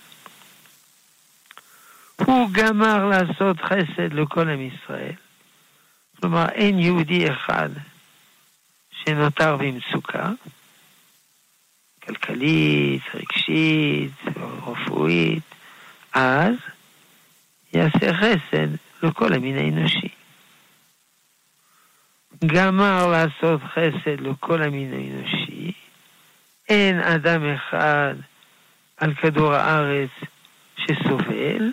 הוא 2.16 2.50
גמר 2.52 3.06
לעשות 3.06 3.56
חסד 3.60 4.12
לכל 4.12 4.48
עם 4.48 4.60
ישראל. 4.60 5.14
כלומר, 6.20 6.48
אין 6.48 6.78
יהודי 6.78 7.30
אחד 7.30 7.68
שנותר 8.90 9.56
במצוקה, 9.56 10.30
כלכלית, 12.06 13.02
רגשית, 13.14 14.12
רפואית, 14.66 15.42
אז 16.12 16.54
יעשה 17.72 18.14
חסד 18.14 18.68
לכל 19.02 19.32
המין 19.32 19.58
האנושי. 19.58 20.08
גמר 22.46 23.06
לעשות 23.06 23.60
חסד 23.62 24.20
לכל 24.20 24.62
המין 24.62 24.92
האנושי, 24.92 25.72
אין 26.68 27.00
אדם 27.00 27.54
אחד 27.54 28.14
על 28.96 29.14
כדור 29.14 29.54
הארץ 29.54 30.10
שסובל, 30.76 31.72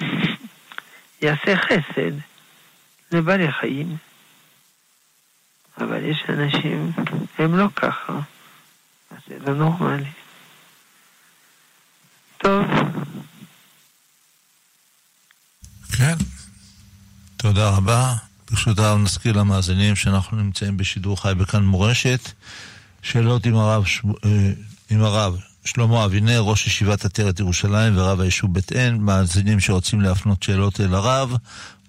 יעשה 1.22 1.56
חסד 1.56 2.12
לבעלי 3.12 3.52
חיים. 3.52 3.96
אבל 5.78 6.04
יש 6.04 6.24
אנשים, 6.28 6.92
הם 7.38 7.56
לא 7.58 7.66
ככה, 7.76 8.20
זה 9.28 9.38
לא 9.38 9.54
נורמלי. 9.54 10.04
טוב. 12.38 12.64
כן, 15.96 16.16
תודה 17.36 17.70
רבה. 17.70 18.14
ברשות 18.50 18.78
הרב 18.78 18.98
נזכיר 18.98 19.32
למאזינים 19.32 19.96
שאנחנו 19.96 20.36
נמצאים 20.36 20.76
בשידור 20.76 21.22
חי 21.22 21.32
בכאן 21.38 21.64
מורשת. 21.64 22.32
שאלות 23.02 23.46
עם 23.46 23.56
הרב, 23.56 23.84
אה, 24.24 24.52
עם 24.90 25.02
הרב 25.02 25.36
שלמה 25.64 26.04
אבינר, 26.04 26.40
ראש 26.40 26.66
ישיבת 26.66 27.04
עטרת 27.04 27.40
ירושלים 27.40 27.96
ורב 27.96 28.20
היישוב 28.20 28.54
בית 28.54 28.72
עין. 28.72 28.96
מאזינים 28.96 29.60
שרוצים 29.60 30.00
להפנות 30.00 30.42
שאלות 30.42 30.80
אל 30.80 30.94
הרב, 30.94 31.36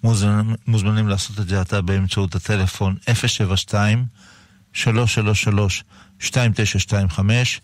מוזמנים, 0.04 0.54
מוזמנים 0.66 1.08
לעשות 1.08 1.40
את 1.40 1.48
זה 1.48 1.60
עתה 1.60 1.80
באמצעות 1.80 2.34
הטלפון 2.34 2.96
072 3.14 4.04
333 4.72 5.84
2925 6.20 7.60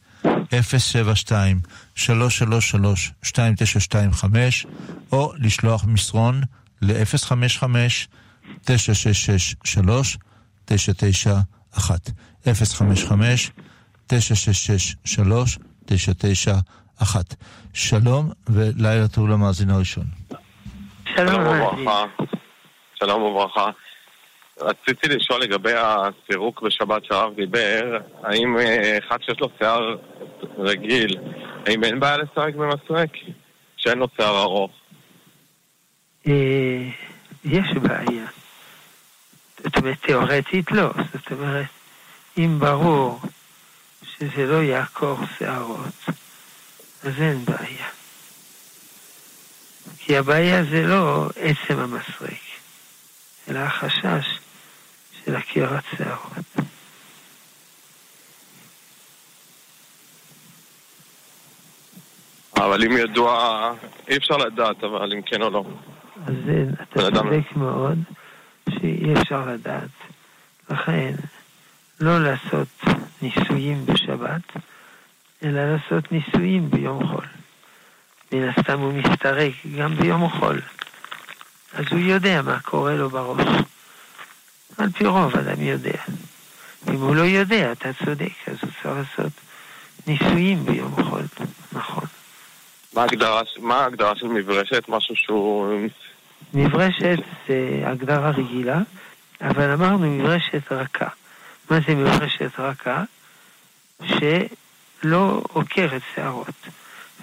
072 0.53 1.61
333 1.95 3.13
2925 3.25 4.67
או 5.13 5.33
לשלוח 5.39 5.85
מסרון 5.85 6.41
ל-055 6.83 7.65
966 8.65 9.55
991 10.65 12.11
055 12.47 13.51
966 14.07 15.59
991 15.87 17.35
שלום 17.73 18.31
ולילה 18.49 19.09
טוב 19.09 19.29
למאזין 19.29 19.71
הראשון. 19.71 20.05
שלום 21.17 21.41
וברכה. 21.41 22.05
שלום 22.95 23.23
וברכה. 23.23 23.71
רציתי 24.61 25.09
לשאול 25.09 25.41
לגבי 25.41 25.73
הסירוק 25.75 26.63
בשבת 26.63 27.05
שהרב 27.05 27.35
דיבר, 27.35 27.99
האם 28.23 28.59
אה, 28.59 28.99
אחד 28.99 29.23
שיש 29.23 29.41
לו 29.41 29.49
שיער 29.59 29.97
רגיל, 30.59 31.17
האם 31.67 31.85
אין 31.85 32.01
בעיה 32.01 32.17
לסרק 32.17 32.55
במסרק? 32.55 33.11
שאין 33.77 33.99
לו 33.99 34.07
שיער 34.17 34.43
ארוך. 34.43 34.71
אה, 36.27 36.89
יש 37.45 37.69
בעיה. 37.83 38.27
זאת 39.65 39.77
אומרת, 39.77 39.97
תיאורטית 40.03 40.73
לא. 40.73 40.91
זאת 41.13 41.33
אומרת, 41.33 41.67
אם 42.39 42.59
ברור 42.59 43.21
שזה 44.03 44.47
לא 44.47 44.63
יעקור 44.63 45.19
שערות, 45.39 45.95
אז 47.05 47.13
אין 47.21 47.45
בעיה. 47.45 47.87
כי 49.99 50.17
הבעיה 50.17 50.65
זה 50.65 50.83
לא 50.83 51.29
עצם 51.37 51.79
המסרק, 51.79 52.41
אלא 53.49 53.59
החשש 53.59 54.27
של 55.25 55.37
עקירת 55.37 55.85
שערות. 55.97 56.45
אבל 62.57 62.85
אם 62.85 62.97
ידוע, 62.97 63.73
אי 64.09 64.17
אפשר 64.17 64.37
לדעת, 64.37 64.85
אבל 64.85 65.13
אם 65.13 65.23
כן 65.23 65.43
או 65.43 65.51
לא. 65.51 65.65
אז 66.27 66.35
אתה 66.83 67.01
צודק 67.01 67.57
מאוד 67.57 67.99
שאי 68.71 69.15
אפשר 69.23 69.47
לדעת. 69.47 69.91
לכן, 70.71 71.15
לא 72.01 72.19
לעשות 72.19 72.69
ניסויים 73.23 73.87
בשבת, 73.87 74.43
אלא 75.43 75.73
לעשות 75.73 76.13
ניסויים 76.13 76.71
ביום 76.71 77.07
חול. 77.07 77.27
מן 78.33 78.49
הסתם 78.49 78.79
הוא 78.81 78.93
מסתרק 78.93 79.53
גם 79.79 79.95
ביום 79.95 80.31
חול. 80.31 80.61
אז 81.73 81.85
הוא 81.91 82.01
יודע 82.01 82.43
מה 82.43 82.61
קורה 82.61 82.95
לו 82.95 83.11
בראש. 83.11 83.47
על 84.79 84.91
פי 84.91 85.07
רוב 85.07 85.37
אדם 85.37 85.63
יודע. 85.63 85.99
אם 86.89 87.01
הוא 87.01 87.17
לא 87.17 87.23
יודע, 87.23 87.73
אתה 87.73 87.91
צודק, 88.05 88.33
אז 88.47 88.57
הוא 88.63 88.71
צריך 88.83 88.87
לעשות 88.87 89.33
ניסויים 90.07 90.65
ביום 90.65 90.95
חול, 91.05 91.23
נכון. 91.73 92.05
מה 92.95 93.03
ההגדרה, 93.03 93.43
מה 93.59 93.77
ההגדרה 93.77 94.17
של 94.17 94.27
מברשת? 94.27 94.85
משהו 94.89 95.17
שהוא... 95.17 95.89
מברשת 96.55 97.19
זה 97.49 97.83
הגדרה 97.85 98.31
רגילה, 98.31 98.79
אבל 99.41 99.71
אמרנו 99.71 100.11
מברשת 100.11 100.73
רכה. 100.73 101.09
מה 101.71 101.79
זה 101.87 101.95
מברשת 101.95 102.51
רכה? 102.59 103.05
שלא 104.05 105.43
עוקרת 105.53 106.03
שערות. 106.15 106.69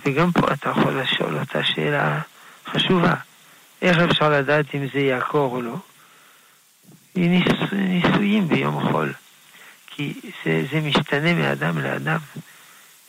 וגם 0.05 0.31
פה 0.31 0.53
אתה 0.53 0.69
יכול 0.69 0.99
לשאול 0.99 1.37
אותה 1.37 1.63
שאלה 1.63 2.19
חשובה. 2.67 3.13
איך 3.81 3.97
אפשר 3.97 4.29
לדעת 4.29 4.65
אם 4.75 4.87
זה 4.93 4.99
יעקור 4.99 5.55
או 5.55 5.61
לא? 5.61 5.75
ניס, 7.17 7.71
ניסויים 7.71 8.47
ביום 8.47 8.91
חול, 8.91 9.13
כי 9.87 10.13
זה, 10.45 10.63
זה 10.71 10.79
משתנה 10.81 11.33
מאדם 11.33 11.77
לאדם. 11.77 12.19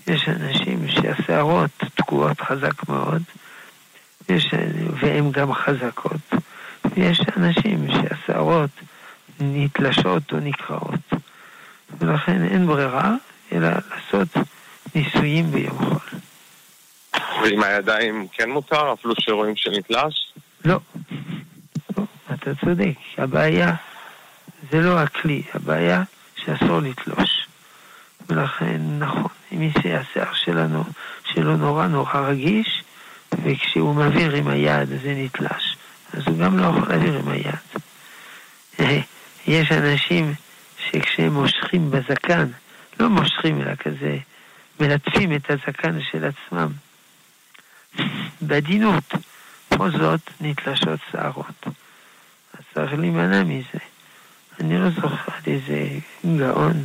יש 0.06 0.28
אנשים 0.28 0.88
שהשערות 0.88 1.70
תקועות 1.94 2.40
חזק 2.40 2.88
מאוד, 2.88 3.22
יש, 4.28 4.46
והן 5.00 5.32
גם 5.32 5.52
חזקות, 5.52 6.34
ויש 6.84 7.20
אנשים 7.36 7.86
שהשערות 7.92 8.70
נתלשות 9.40 10.32
או 10.32 10.40
נקרעות, 10.40 11.12
ולכן 11.98 12.44
אין 12.44 12.66
ברירה 12.66 13.14
אלא 13.52 13.68
לעשות 13.68 14.28
ניסויים 14.94 15.50
ביום 15.50 15.78
חול. 15.78 16.18
ועם 17.42 17.62
הידיים 17.62 18.26
כן 18.32 18.50
מותר, 18.50 18.92
אפילו 18.92 19.14
שרואים 19.18 19.56
שנתלש? 19.56 20.32
לא. 20.64 20.78
לא, 21.98 22.04
אתה 22.34 22.50
צודק. 22.64 22.94
הבעיה 23.18 23.74
זה 24.70 24.80
לא 24.80 24.98
הכלי, 24.98 25.42
הבעיה 25.54 26.02
שאסור 26.36 26.80
לתלוש. 26.80 27.46
ולכן, 28.28 28.80
נכון, 28.98 29.30
אם 29.52 29.70
השיער 29.76 30.34
שלנו, 30.34 30.84
שלו 31.24 31.56
נורא 31.56 31.86
נורא 31.86 32.20
רגיש, 32.20 32.82
וכשהוא 33.44 33.94
מעביר 33.94 34.34
עם 34.34 34.48
היד 34.48 34.88
זה 34.88 35.14
נתלש, 35.16 35.76
אז 36.12 36.22
הוא 36.26 36.38
גם 36.38 36.58
לא 36.58 36.66
יכול 36.66 36.88
להעביר 36.88 37.18
עם 37.18 37.28
היד. 37.28 37.54
יש 39.46 39.72
אנשים 39.72 40.34
שכשהם 40.78 41.32
מושכים 41.32 41.90
בזקן, 41.90 42.46
לא 43.00 43.08
מושכים 43.08 43.60
אלא 43.60 43.74
כזה, 43.74 44.18
מלטפים 44.80 45.34
את 45.36 45.50
הזקן 45.50 46.00
של 46.12 46.24
עצמם. 46.24 46.72
בעדינות, 48.40 49.14
פה 49.68 49.90
זאת 49.90 50.20
נתלשות 50.40 51.00
שערות. 51.12 51.66
אז 52.54 52.64
צריך 52.74 52.92
להימנע 52.92 53.42
מזה. 53.44 53.87
אני 54.60 54.78
לא 54.78 54.90
זוכר 54.90 55.32
איזה 55.46 55.98
גאון 56.38 56.84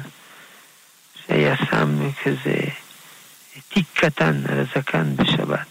שהיה 1.15 1.57
שם 1.57 2.11
כזה 2.23 2.55
תיק 3.69 3.85
קטן 3.93 4.43
על 4.49 4.59
הזקן 4.59 5.15
בשבת. 5.15 5.67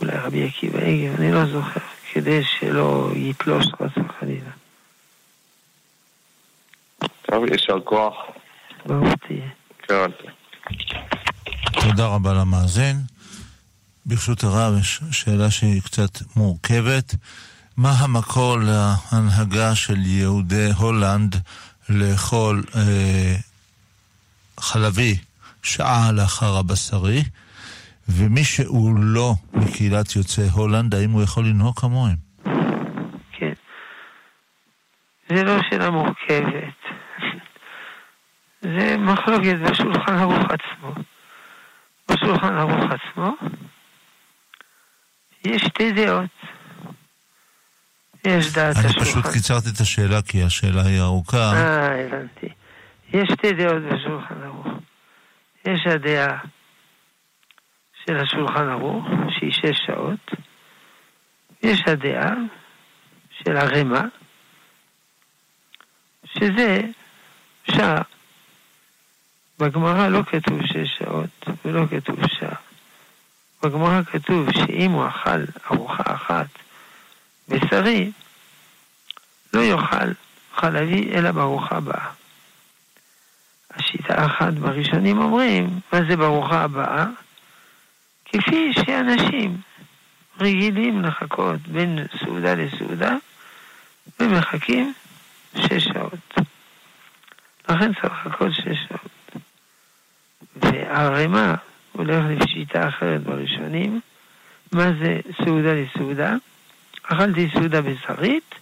אולי 0.00 0.16
רבי 0.16 0.46
עקיבא 0.46 0.78
עגל, 0.78 1.12
אני 1.18 1.32
לא 1.32 1.46
זוכר, 1.46 1.80
כדי 2.12 2.44
שלא 2.44 3.10
יתלוש 3.14 3.66
חס 3.66 4.04
וחלילה. 4.06 4.50
טוב, 7.22 7.44
יישר 7.44 7.80
כוח. 7.84 8.14
ברור 8.86 9.16
תהיה. 9.26 9.48
כן. 9.82 10.10
תודה 11.72 12.06
רבה 12.06 12.32
למאזין. 12.32 12.96
ברשות 14.06 14.44
הרב, 14.44 14.74
יש 14.80 15.00
שאלה 15.10 15.50
שהיא 15.50 15.82
קצת 15.82 16.18
מורכבת. 16.36 17.14
מה 17.76 17.90
המקור 17.90 18.56
להנהגה 18.58 19.74
של 19.74 20.06
יהודי 20.06 20.70
הולנד 20.78 21.36
לאכול 21.88 22.62
אה, 22.76 23.34
חלבי 24.60 25.16
שעה 25.62 26.12
לאחר 26.12 26.56
הבשרי, 26.58 27.22
ומי 28.08 28.44
שהוא 28.44 28.94
לא 28.98 29.34
מקהילת 29.52 30.16
יוצאי 30.16 30.48
הולנד, 30.52 30.94
האם 30.94 31.10
הוא 31.10 31.22
יכול 31.22 31.44
לנהוג 31.44 31.78
כמוהם? 31.80 32.16
כן. 33.32 33.52
זה 35.28 35.44
לא 35.44 35.56
שאלה 35.70 35.90
מורכבת. 35.90 36.74
זה 38.62 38.96
מחלוקת 38.98 39.54
בשולחן 39.62 40.14
ערוך 40.14 40.44
עצמו. 40.50 40.92
בשולחן 42.08 42.56
ערוך 42.56 42.84
עצמו 42.90 43.36
יש 45.44 45.62
שתי 45.62 45.92
דעות. 45.92 46.53
יש 48.24 48.52
דעת 48.52 48.76
אני 48.76 48.86
השולחן. 48.86 49.10
פשוט 49.10 49.32
קיצרתי 49.32 49.68
את 49.68 49.80
השאלה 49.80 50.22
כי 50.22 50.42
השאלה 50.42 50.82
היא 50.82 51.00
ארוכה. 51.00 51.52
אה, 51.52 52.06
הבנתי. 52.06 52.46
יש 53.12 53.28
שתי 53.32 53.52
דעות 53.52 53.82
בשולחן 53.82 54.42
ערוך. 54.44 54.66
יש 55.64 55.86
הדעה 55.86 56.38
של 58.06 58.16
השולחן 58.16 58.68
ערוך, 58.68 59.06
שהיא 59.38 59.52
שש 59.52 59.80
שעות. 59.86 60.30
יש 61.62 61.82
הדעה 61.86 62.34
של 63.38 63.56
הרמ"א, 63.56 64.00
שזה 66.38 66.80
שעה. 67.70 68.02
בגמרא 69.58 70.08
לא 70.08 70.22
כתוב 70.22 70.60
שש 70.66 70.98
שעות 70.98 71.48
ולא 71.64 71.84
כתוב 71.90 72.16
שעה. 72.26 72.56
בגמרא 73.62 74.02
כתוב 74.02 74.52
שאם 74.52 74.90
הוא 74.90 75.08
אכל 75.08 75.44
ארוחה 75.70 76.14
אחת 76.14 76.46
בשרי, 77.48 78.12
לא 79.52 79.60
יאכל 79.60 80.12
חלבי 80.54 81.10
אלא 81.14 81.32
בארוחה 81.32 81.76
הבאה. 81.76 82.10
השיטה 83.70 84.14
האחת 84.22 84.52
בראשונים 84.52 85.18
אומרים, 85.18 85.80
מה 85.92 86.00
זה 86.08 86.16
בארוחה 86.16 86.62
הבאה? 86.62 87.06
כפי 88.24 88.72
שאנשים 88.72 89.56
רגילים 90.40 91.02
לחכות 91.02 91.60
בין 91.60 91.98
סעודה 92.18 92.54
לסעודה 92.54 93.14
ומחכים 94.20 94.92
שש 95.56 95.84
שעות. 95.84 96.34
לכן 97.68 97.94
צריך 97.94 98.26
לחכות 98.26 98.52
שש 98.52 98.78
שעות. 98.88 99.44
והערימה 100.56 101.54
הולך 101.92 102.24
לשיטה 102.30 102.88
אחרת 102.88 103.22
בראשונים. 103.22 104.00
מה 104.72 104.84
זה 105.02 105.20
סעודה 105.44 105.74
לסעודה? 105.74 106.34
אכלתי 107.06 107.48
סעודה 107.52 107.82
בשרית, 107.82 108.54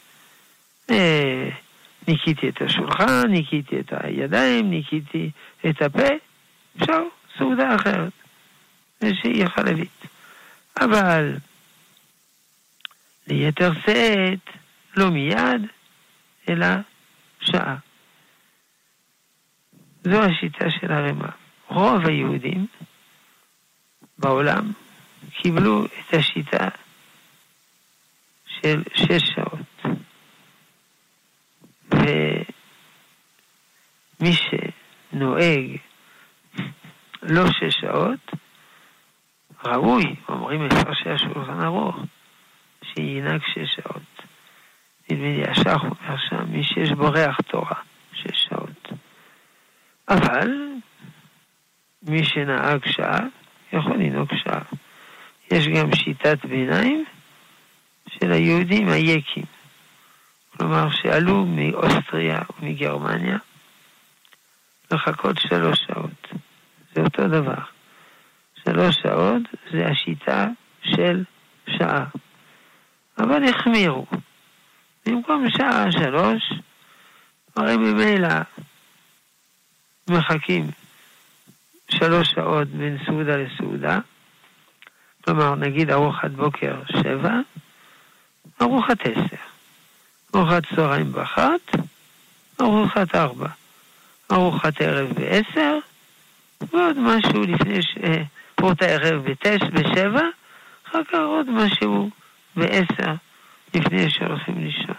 אה, 0.91 1.49
ניקיתי 2.09 2.49
את 2.49 2.63
השולחן, 2.63 3.27
ניקיתי 3.29 3.81
את 3.81 3.93
הידיים, 3.97 4.71
ניקיתי 4.71 5.31
את 5.69 5.83
הפה, 5.83 6.09
אפשר 6.77 7.03
סעודה 7.39 7.75
אחרת, 7.75 8.13
שהיא 9.01 9.47
חלבית. 9.47 10.07
אבל 10.81 11.37
ליתר 13.27 13.71
שאת, 13.87 14.57
לא 14.97 15.11
מיד, 15.11 15.63
אלא 16.49 16.67
שעה. 17.41 17.77
זו 20.05 20.23
השיטה 20.23 20.71
של 20.71 20.93
הרמ"א. 20.93 21.29
רוב 21.69 22.07
היהודים 22.07 22.67
בעולם 24.19 24.73
קיבלו 25.43 25.85
את 25.85 26.15
השיטה 26.15 26.69
של 28.63 28.83
שש 28.95 29.23
שעות. 29.35 29.97
ומי 34.21 34.33
שנוהג 34.33 35.77
לא 37.23 37.47
שש 37.47 37.81
שעות, 37.81 38.33
ראוי, 39.65 40.05
אומרים 40.29 40.65
מפרשי 40.65 41.11
השולחן 41.11 41.61
ערוך, 41.61 41.97
שינהג 42.83 43.41
שש 43.55 43.75
שעות. 43.75 44.23
נדמה 45.11 45.29
לי 45.29 45.45
השח 45.45 45.83
אומר 45.83 46.17
שם, 46.29 46.45
מי 46.49 46.65
שיש 46.65 46.93
בו 46.93 47.11
ריח 47.11 47.37
תורה, 47.41 47.81
שש 48.13 48.47
שעות. 48.49 48.89
אבל 50.09 50.51
מי 52.03 52.25
שנהג 52.25 52.87
שעה, 52.87 53.21
יכול 53.73 53.97
לנהוג 53.97 54.29
שעה. 54.35 54.63
יש 55.51 55.69
גם 55.69 55.95
שיטת 55.95 56.47
ביניים 56.47 57.05
של 58.15 58.33
היהודים 58.33 58.89
היקים. 58.89 59.45
כלומר, 60.57 60.91
שעלו 60.91 61.47
מאוסטריה 61.47 62.41
ומגרמניה 62.61 63.39
לחכות 64.91 65.39
שלוש 65.39 65.79
שעות. 65.87 66.29
זה 66.95 67.03
אותו 67.03 67.29
דבר. 67.29 67.63
שלוש 68.65 68.97
שעות 69.03 69.43
זה 69.73 69.87
השיטה 69.87 70.47
של 70.83 71.25
שעה. 71.67 72.05
אבל 73.19 73.49
החמירו. 73.49 74.07
במקום 75.07 75.51
שעה 75.51 75.93
שלוש, 75.93 76.53
הרי 77.57 77.77
ממילא 77.77 78.29
מחכים 80.11 80.71
שלוש 81.89 82.31
שעות 82.31 82.69
בין 82.69 82.99
סעודה 83.07 83.37
לסעודה, 83.37 83.99
כלומר 85.25 85.55
נגיד 85.55 85.91
ארוחת 85.91 86.31
בוקר 86.31 86.83
שבע, 87.03 87.41
ארוחת 88.63 89.01
עשר, 89.01 89.37
ארוחת 90.35 90.63
צהריים 90.77 91.13
באחת, 91.13 91.61
ארוחת 92.61 93.15
ארבע, 93.15 93.49
ארוחת 94.33 94.81
ערב 94.81 95.13
בעשר, 95.13 95.79
ועוד 96.73 96.99
משהו 96.99 97.43
לפני 97.43 97.83
ש... 97.83 97.97
ארוחת 98.61 98.83
הערב 98.83 99.25
בתש, 99.25 99.63
בשבע, 99.73 100.23
אחר 100.89 101.05
כך 101.05 101.15
עוד 101.15 101.51
משהו 101.51 102.11
בעשר 102.57 103.15
לפני 103.75 104.11
שהולכים 104.11 104.65
לישון. 104.65 104.95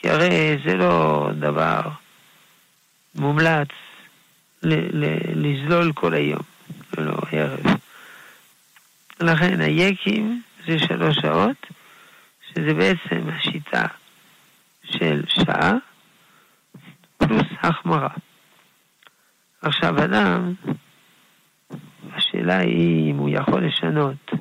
כי 0.00 0.10
הרי 0.10 0.56
זה 0.64 0.74
לא 0.74 1.28
דבר 1.38 1.80
מומלץ 3.14 3.68
ל- 4.62 5.04
ל- 5.04 5.46
לזלול 5.46 5.92
כל 5.92 6.14
היום, 6.14 6.42
לא 6.98 7.16
ערב. 7.32 7.60
לכן 9.20 9.60
היקים 9.60 10.42
זה 10.66 10.78
שלוש 10.78 11.16
שעות, 11.16 11.66
שזה 12.56 12.74
בעצם 12.74 13.28
השיטה 13.28 13.86
של 14.84 15.22
שעה, 15.28 15.72
פלוס 17.18 17.46
החמרה. 17.62 18.08
עכשיו 19.62 20.04
אדם, 20.04 20.54
השאלה 22.12 22.58
היא 22.58 23.10
אם 23.10 23.16
הוא 23.16 23.28
יכול 23.32 23.66
לשנות. 23.66 24.32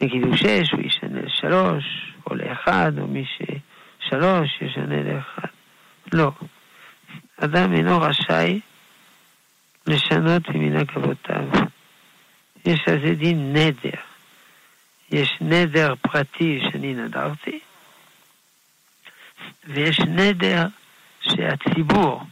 נגיד 0.00 0.24
הוא 0.24 0.36
שש, 0.36 0.72
הוא 0.72 0.80
ישנה 0.80 1.20
לשלוש, 1.22 2.14
או 2.26 2.34
לאחד, 2.34 2.92
או 2.98 3.06
מי 3.06 3.24
ששלוש 3.24 4.58
ישנה 4.60 5.02
לאחד. 5.02 5.48
לא. 6.12 6.30
אדם 7.36 7.72
אינו 7.72 8.00
רשאי 8.00 8.60
לשנות 9.86 10.48
ממנהג 10.48 10.90
אבותיו. 10.96 11.48
יש 12.64 12.80
על 12.88 13.00
זה 13.06 13.14
דין 13.14 13.52
נדר. 13.52 14.13
יש 15.14 15.38
נדר 15.40 15.94
פרטי 16.02 16.60
שאני 16.62 16.94
נדרתי, 16.94 17.58
ויש 19.64 20.00
נדר 20.00 20.66
שהציבור 21.20 22.22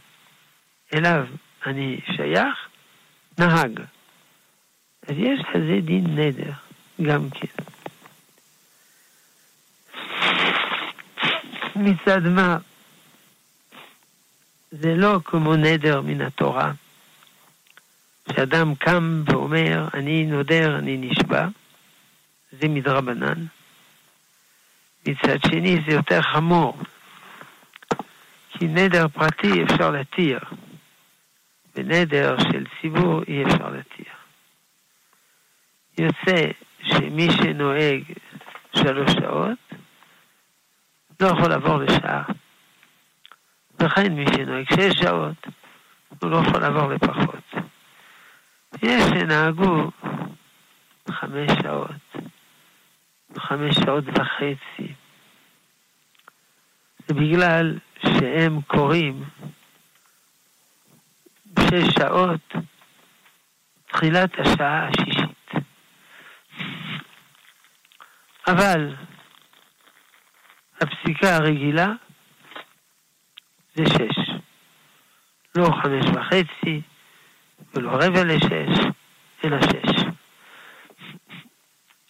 אליו 0.93 1.25
אני 1.65 1.99
שייך, 2.15 2.67
נהג. 3.37 3.79
אז 5.07 5.15
יש 5.17 5.39
על 5.53 5.67
זה 5.67 5.79
דין 5.81 6.19
נדר, 6.19 6.51
גם 7.01 7.29
כן. 7.29 7.63
מצד 11.75 12.21
מה? 12.21 12.57
זה 14.71 14.95
לא 14.95 15.19
כמו 15.25 15.55
נדר 15.55 16.01
מן 16.01 16.21
התורה, 16.21 16.71
שאדם 18.35 18.75
קם 18.75 19.23
ואומר, 19.25 19.87
אני 19.93 20.25
נודר, 20.25 20.77
אני 20.79 20.97
נשבע, 20.97 21.47
זה 22.59 22.67
מדרבנן. 22.67 23.45
מצד 25.07 25.37
שני 25.47 25.77
זה 25.85 25.91
יותר 25.91 26.21
חמור, 26.21 26.77
כי 28.49 28.67
נדר 28.67 29.07
פרטי 29.07 29.63
אפשר 29.63 29.89
להתיר, 29.89 30.39
ונדר 31.75 32.35
של 32.39 32.63
ציבור 32.81 33.21
אי 33.27 33.43
אפשר 33.43 33.69
להתיר. 33.69 34.13
יוצא 35.97 36.51
שמי 36.83 37.27
שנוהג 37.31 38.03
שלוש 38.75 39.11
שעות 39.11 39.57
לא 41.19 41.27
יכול 41.27 41.49
לעבור 41.49 41.77
לשעה. 41.77 42.23
וכן 43.79 44.13
מי 44.13 44.25
שנוהג 44.35 44.65
שש 44.69 44.99
שעות, 44.99 45.47
הוא 46.19 46.31
לא 46.31 46.37
יכול 46.37 46.61
לעבור 46.61 46.87
לפחות. 46.87 47.53
יש 48.83 49.03
שנהגו 49.03 49.91
חמש 51.09 51.51
שעות, 51.63 52.15
חמש 53.37 53.75
שעות 53.75 54.03
וחצי. 54.07 54.93
זה 57.07 57.13
בגלל 57.13 57.79
שהם 57.99 58.61
קוראים 58.61 59.23
שש 61.59 61.93
שעות 61.99 62.53
תחילת 63.87 64.39
השעה 64.39 64.87
השישית. 64.87 65.51
אבל 68.47 68.95
הפסיקה 70.81 71.35
הרגילה 71.35 71.87
זה 73.75 73.83
שש. 73.85 74.33
לא 75.55 75.69
חמש 75.83 76.05
וחצי 76.05 76.81
ולא 77.73 77.89
רבע 77.91 78.23
לשש, 78.23 78.85
אלא 79.45 79.61
שש. 79.61 80.05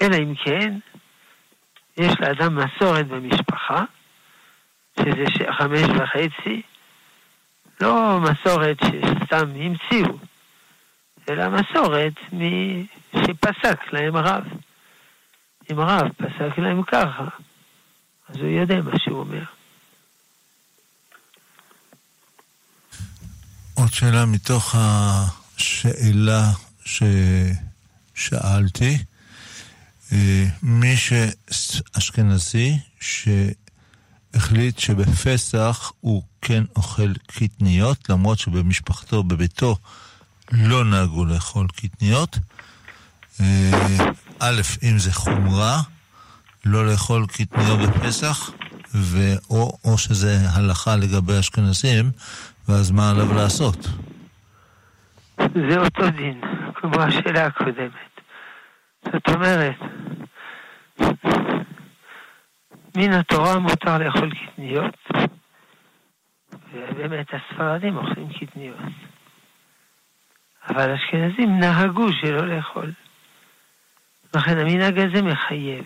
אלא 0.02 0.16
אם 0.16 0.34
כן, 0.36 0.78
יש 1.98 2.14
לאדם 2.20 2.56
מסורת 2.56 3.08
במשפחה, 3.08 3.84
שזה 5.00 5.26
חמש 5.58 5.90
וחצי, 5.90 6.62
לא 7.82 8.20
מסורת 8.20 8.78
שסתם 8.80 9.50
המציאו, 9.56 10.18
אלא 11.30 11.50
מסורת 11.50 12.14
שפסק 13.16 13.94
להם 13.94 14.16
הרב. 14.16 14.44
אם 15.72 15.80
הרב 15.80 16.08
פסק 16.18 16.58
להם 16.58 16.84
ככה, 16.84 17.28
אז 18.30 18.36
הוא 18.38 18.50
יודע 18.50 18.82
מה 18.82 19.00
שהוא 19.00 19.20
אומר. 19.20 19.44
עוד 23.74 23.94
שאלה 23.94 24.26
מתוך 24.26 24.76
השאלה 24.78 26.44
ששאלתי. 28.16 28.98
אה, 30.14 30.46
מי 30.64 30.96
שאשכנזי 30.98 32.78
שהחליט 33.00 34.80
שבפסח 34.80 35.92
הוא 36.00 36.24
כן 36.42 36.64
אוכל 36.76 37.14
קטניות, 37.28 38.10
למרות 38.10 38.40
שבמשפחתו, 38.40 39.24
בביתו, 39.24 39.76
לא 40.52 40.86
נהגו 40.86 41.26
לאכול 41.26 41.68
קטניות. 41.76 42.40
אה, 43.42 43.72
א', 44.40 44.62
אם 44.84 45.00
זה 45.00 45.14
חומרה, 45.14 45.82
לא 46.66 46.88
לאכול 46.88 47.26
קטניות 47.28 47.80
בפסח, 47.80 48.52
ואו, 48.94 49.78
או 49.84 49.98
שזה 49.98 50.50
הלכה 50.50 50.96
לגבי 50.96 51.40
אשכנזים, 51.40 52.12
ואז 52.70 52.92
מה 52.92 53.10
עליו 53.10 53.34
לעשות? 53.34 53.88
זה 55.38 55.78
אותו 55.78 56.10
דין, 56.10 56.42
כמו 56.76 57.02
השאלה 57.02 57.46
הקודמת. 57.46 58.13
זאת 59.14 59.28
אומרת, 59.30 59.76
מן 62.96 63.14
התורה 63.14 63.60
מותר 63.60 63.98
לאכול 63.98 64.30
קטניות, 64.36 64.96
ובאמת 66.74 67.28
הספרדים 67.34 67.98
אוכלים 67.98 68.28
קטניות. 68.40 68.78
אבל 70.70 70.92
אשכנזים 70.94 71.60
נהגו 71.60 72.14
שלא 72.14 72.48
לאכול. 72.48 72.92
לכן 74.36 74.58
המנהג 74.58 75.00
הזה 75.00 75.22
מחייב. 75.22 75.86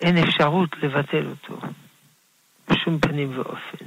אין 0.00 0.18
אפשרות 0.18 0.76
לבטל 0.82 1.26
אותו 1.26 1.60
בשום 2.68 2.98
פנים 2.98 3.38
ואופן. 3.38 3.84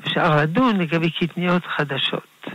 אפשר 0.00 0.36
לדון 0.36 0.76
לגבי 0.80 1.10
קטניות 1.10 1.66
חדשות, 1.66 2.46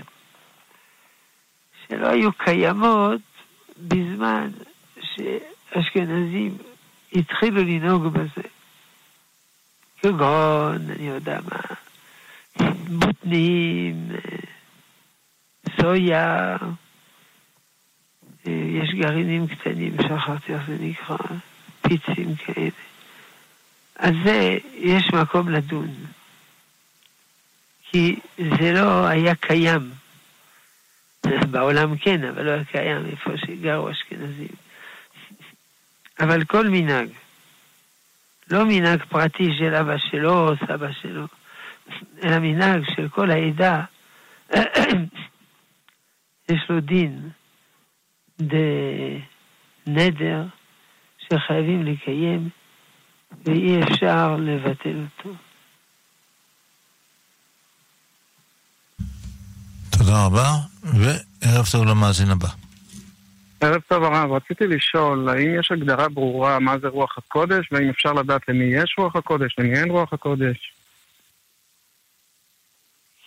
שלא 1.88 2.08
היו 2.08 2.34
קיימות 2.34 3.35
בזמן 3.78 4.52
שאשכנזים 5.02 6.58
התחילו 7.14 7.64
לנהוג 7.64 8.08
בזה. 8.08 8.48
כגון, 10.02 10.92
אני 10.92 11.08
יודע 11.08 11.40
מה, 11.42 11.60
בוטנים, 12.90 14.10
סויה, 15.82 16.58
יש 18.46 18.90
גרעינים 19.00 19.48
קטנים, 19.48 19.96
שכחתי 20.02 20.54
איך 20.54 20.68
זה 20.68 20.78
נקרא, 20.80 21.18
פיצים 21.82 22.36
כאלה. 22.36 22.70
על 23.96 24.14
זה 24.24 24.58
יש 24.74 25.14
מקום 25.14 25.50
לדון. 25.50 25.96
כי 27.92 28.20
זה 28.38 28.72
לא 28.72 29.08
היה 29.08 29.36
קיים. 29.36 29.92
בעולם 31.52 31.98
כן, 31.98 32.24
אבל 32.24 32.46
לא 32.46 32.52
היה 32.52 32.64
קיים 32.64 33.06
איפה 33.06 33.32
שגרו 33.38 33.92
אשכנזים. 33.92 34.48
אבל 36.20 36.44
כל 36.44 36.68
מנהג, 36.70 37.10
לא 38.52 38.66
מנהג 38.66 39.04
פרטי 39.04 39.50
של 39.60 39.76
אבא 39.76 39.98
שלו 39.98 40.48
או 40.48 40.56
סבא 40.68 40.92
שלו, 41.02 41.26
אלא 42.24 42.40
מנהג 42.40 42.84
של 42.96 43.10
כל 43.10 43.32
העדה, 43.32 43.84
יש 46.52 46.62
לו 46.70 46.80
דין 46.80 47.30
דנדר 49.88 50.44
שחייבים 51.18 51.84
לקיים 51.86 52.50
ואי 53.46 53.84
אפשר 53.84 54.38
לבטל 54.40 54.96
אותו. 55.20 55.36
תודה 60.06 60.26
רבה, 60.26 60.52
וערב 60.84 61.66
טוב 61.72 61.86
למאזין 61.86 62.30
הבא. 62.30 62.48
ערב 63.62 63.82
טוב 63.88 64.04
הרב, 64.04 64.32
רציתי 64.32 64.68
לשאול, 64.68 65.30
האם 65.30 65.60
יש 65.60 65.72
הגדרה 65.72 66.10
ברורה 66.10 66.60
מה 66.60 66.78
זה 66.80 66.88
רוח 66.88 67.18
הקודש, 67.18 67.72
והאם 67.72 67.90
אפשר 67.90 68.14
לדעת 68.14 68.42
למי 68.48 68.64
יש 68.64 68.96
רוח 68.98 69.16
הקודש, 69.16 69.56
למי 69.58 69.80
אין 69.80 69.90
רוח 69.90 70.14
הקודש? 70.14 70.74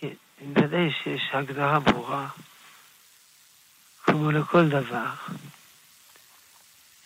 כן, 0.01 0.09
ודאי 0.57 0.91
שיש 1.03 1.23
הגדרה 1.33 1.81
ברורה, 1.81 2.29
כמו 4.05 4.31
לכל 4.31 4.69
דבר. 4.69 5.11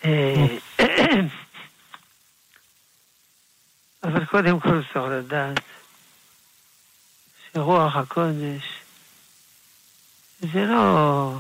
אה, 0.04 0.46
אבל 4.04 4.24
קודם 4.24 4.60
כל 4.60 4.80
צריך 4.92 5.04
לדעת 5.10 5.60
שרוח 7.52 7.96
הקודש 7.96 8.81
זה 10.42 10.64
לא 10.64 11.34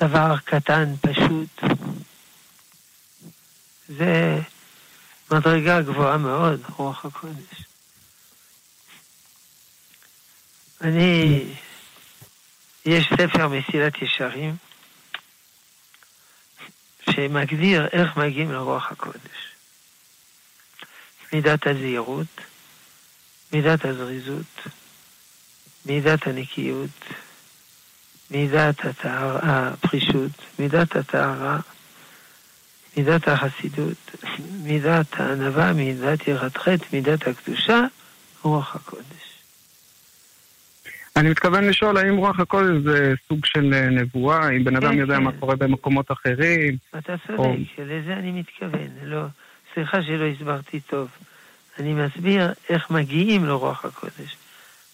דבר 0.00 0.38
קטן, 0.44 0.94
פשוט. 1.00 1.62
זה 3.88 4.38
מדרגה 5.30 5.82
גבוהה 5.82 6.18
מאוד, 6.18 6.60
רוח 6.76 7.04
הקודש. 7.04 7.64
אני, 10.80 11.44
יש 12.84 13.08
ספר 13.16 13.48
מסילת 13.48 14.02
ישרים 14.02 14.56
שמגדיר 17.10 17.86
איך 17.92 18.16
מגיעים 18.16 18.52
לרוח 18.52 18.92
הקודש. 18.92 19.48
מידת 21.32 21.66
הזהירות, 21.66 22.40
מידת 23.52 23.84
הזריזות, 23.84 24.60
מידת 25.88 26.26
הנקיות, 26.26 26.90
מידת 28.30 28.84
הטהר, 28.84 29.38
הפרישות, 29.42 30.30
מידת 30.58 30.96
הטהרה, 30.96 31.58
מידת 32.96 33.28
החסידות, 33.28 34.10
מידת 34.62 35.06
הענווה, 35.12 35.72
מידת 35.72 36.28
יראת 36.28 36.56
חטא, 36.56 36.86
מידת 36.92 37.26
הקדושה, 37.26 37.80
רוח 38.42 38.76
הקודש. 38.76 39.04
אני 41.16 41.30
מתכוון 41.30 41.64
לשאול 41.64 41.96
האם 41.96 42.16
רוח 42.16 42.40
הקודש 42.40 42.82
זה 42.84 43.14
סוג 43.28 43.44
של 43.44 43.74
אה, 43.74 43.88
נבואה, 43.90 44.50
אם 44.50 44.64
בן 44.64 44.76
אדם 44.76 44.92
כן, 44.92 44.98
יודע 44.98 45.16
כן. 45.16 45.22
מה 45.22 45.32
קורה 45.32 45.56
במקומות 45.56 46.10
אחרים. 46.12 46.76
אתה 46.98 47.12
או- 47.12 47.36
צודק, 47.36 47.78
לזה 47.78 48.12
אני 48.12 48.32
מתכוון. 48.32 48.88
לא, 49.02 49.22
סליחה 49.74 50.02
שלא 50.02 50.24
הסברתי 50.24 50.80
טוב. 50.80 51.08
אני 51.78 51.94
מסביר 51.94 52.52
איך 52.68 52.90
מגיעים 52.90 53.44
לרוח 53.44 53.84
הקודש. 53.84 54.36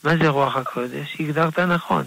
מה 0.04 0.16
זה 0.16 0.28
רוח 0.28 0.56
הקודש? 0.56 1.16
הגדרת 1.20 1.58
נכון. 1.58 2.04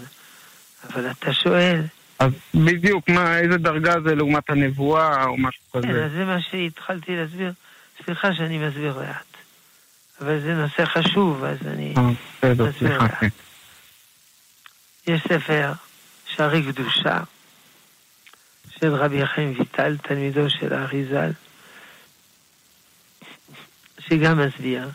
אבל 0.84 1.10
אתה 1.10 1.32
שואל, 1.32 1.82
אז 2.18 2.32
בדיוק, 2.54 3.08
מה, 3.08 3.38
איזה 3.38 3.58
דרגה 3.58 3.94
זה 4.00 4.14
לעומת 4.14 4.50
הנבואה 4.50 5.24
או 5.24 5.36
משהו 5.36 5.62
כן, 5.72 5.78
כזה. 5.78 6.04
אז 6.04 6.12
זה 6.12 6.24
מה 6.24 6.42
שהתחלתי 6.42 7.16
להסביר. 7.16 7.52
סליחה 8.04 8.34
שאני 8.34 8.58
מסביר 8.58 8.98
לאט. 8.98 9.36
אבל 10.20 10.40
זה 10.40 10.54
נושא 10.54 10.84
חשוב, 10.84 11.44
אז 11.44 11.58
אני... 11.66 11.94
אה, 12.44 12.54
מסביר. 12.54 12.98
לאט. 12.98 13.14
כן. 13.20 13.28
יש 15.06 15.22
ספר, 15.22 15.72
שערי 16.26 16.62
קדושה, 16.62 17.20
של 18.80 18.94
רבי 18.94 19.26
חיים 19.26 19.54
ויטל, 19.58 19.96
תלמידו 19.96 20.50
של 20.50 20.72
האריזל, 20.72 21.30
שגם 23.98 24.46
מסביר 24.46 24.88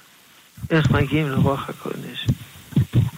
איך 0.70 0.92
מגיעים 0.92 1.30
לרוח 1.30 1.70
הקודש. 1.70 2.28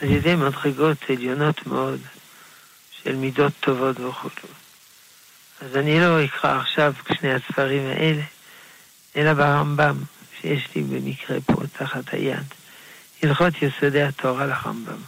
על 0.01 0.11
ידי 0.11 0.35
מדרגות 0.35 0.97
עליונות 1.09 1.67
מאוד 1.67 1.99
של 3.03 3.15
מידות 3.15 3.53
טובות 3.59 3.99
וכו'. 3.99 4.29
אז 5.61 5.75
אני 5.75 5.99
לא 5.99 6.25
אקרא 6.25 6.59
עכשיו 6.59 6.93
שני 7.13 7.33
הספרים 7.33 7.87
האלה, 7.87 8.21
אלא 9.15 9.33
ברמב"ם, 9.33 10.03
שיש 10.41 10.67
לי 10.75 10.81
במקרה 10.81 11.37
פה 11.45 11.61
תחת 11.77 12.13
היד, 12.13 12.53
הלכות 13.23 13.53
יסודי 13.61 14.01
התורה 14.01 14.45
לרמב"ם. 14.45 15.01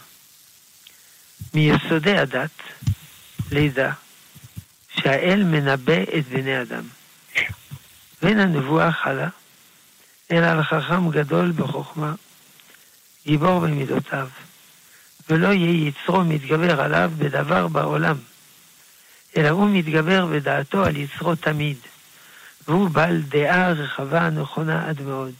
מיסודי 1.54 2.18
הדת, 2.18 2.50
לידע 3.50 3.92
שהאל 4.96 5.42
מנבא 5.44 6.02
את 6.18 6.28
בני 6.28 6.62
אדם. 6.62 6.84
ואין 8.22 8.40
הנבואה 8.40 8.92
חלה, 8.92 9.28
אלא 10.32 10.46
על 10.46 10.62
חכם 10.62 11.10
גדול 11.10 11.52
בחוכמה, 11.52 12.14
גיבור 13.26 13.60
במידותיו, 13.60 14.28
ולא 15.28 15.48
יהיה 15.48 15.88
יצרו 15.88 16.24
מתגבר 16.24 16.80
עליו 16.80 17.10
בדבר 17.18 17.68
בעולם, 17.68 18.16
אלא 19.36 19.48
הוא 19.48 19.68
מתגבר 19.70 20.26
בדעתו 20.26 20.84
על 20.84 20.96
יצרו 20.96 21.34
תמיד, 21.34 21.76
והוא 22.68 22.90
בעל 22.90 23.22
דעה 23.22 23.72
רחבה 23.72 24.30
נכונה 24.30 24.88
עד 24.88 25.02
מאוד. 25.02 25.34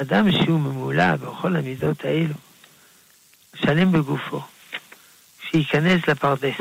אדם 0.00 0.32
שהוא 0.32 0.60
ממולא 0.60 1.16
בכל 1.16 1.56
המידות 1.56 2.04
האלו, 2.04 2.34
שלם 3.56 3.92
בגופו, 3.92 4.42
שייכנס 5.50 6.08
לפרדס. 6.08 6.60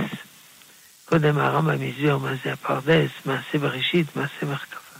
קודם 1.06 1.38
הרמב"ם 1.38 1.88
הסביר 1.90 2.18
מה 2.18 2.34
זה 2.44 2.54
הפרדס, 2.54 3.10
מעשה 3.26 3.58
בראשית, 3.58 4.16
מעשה 4.16 4.46
מרכבה. 4.46 5.00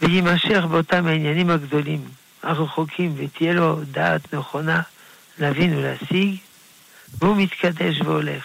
ויימשך 0.00 0.64
באותם 0.70 1.06
העניינים 1.06 1.50
הגדולים, 1.50 2.08
הרחוקים, 2.42 3.14
ותהיה 3.16 3.52
לו 3.52 3.80
דעת 3.90 4.34
נכונה 4.34 4.82
להבין 5.38 5.76
ולהשיג, 5.76 6.36
והוא 7.18 7.36
מתקדש 7.36 8.00
והולך. 8.00 8.44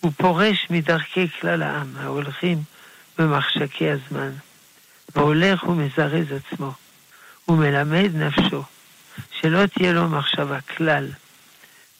הוא 0.00 0.12
פורש 0.16 0.66
מדרכי 0.70 1.28
כלל 1.28 1.62
העם, 1.62 1.96
ההולכים 1.96 2.62
במחשקי 3.18 3.90
הזמן, 3.90 4.30
והולך 5.14 5.64
ומזרז 5.64 6.26
עצמו, 6.32 6.72
ומלמד 7.48 8.10
נפשו, 8.14 8.62
שלא 9.40 9.66
תהיה 9.66 9.92
לו 9.92 10.08
מחשבה 10.08 10.60
כלל 10.60 11.08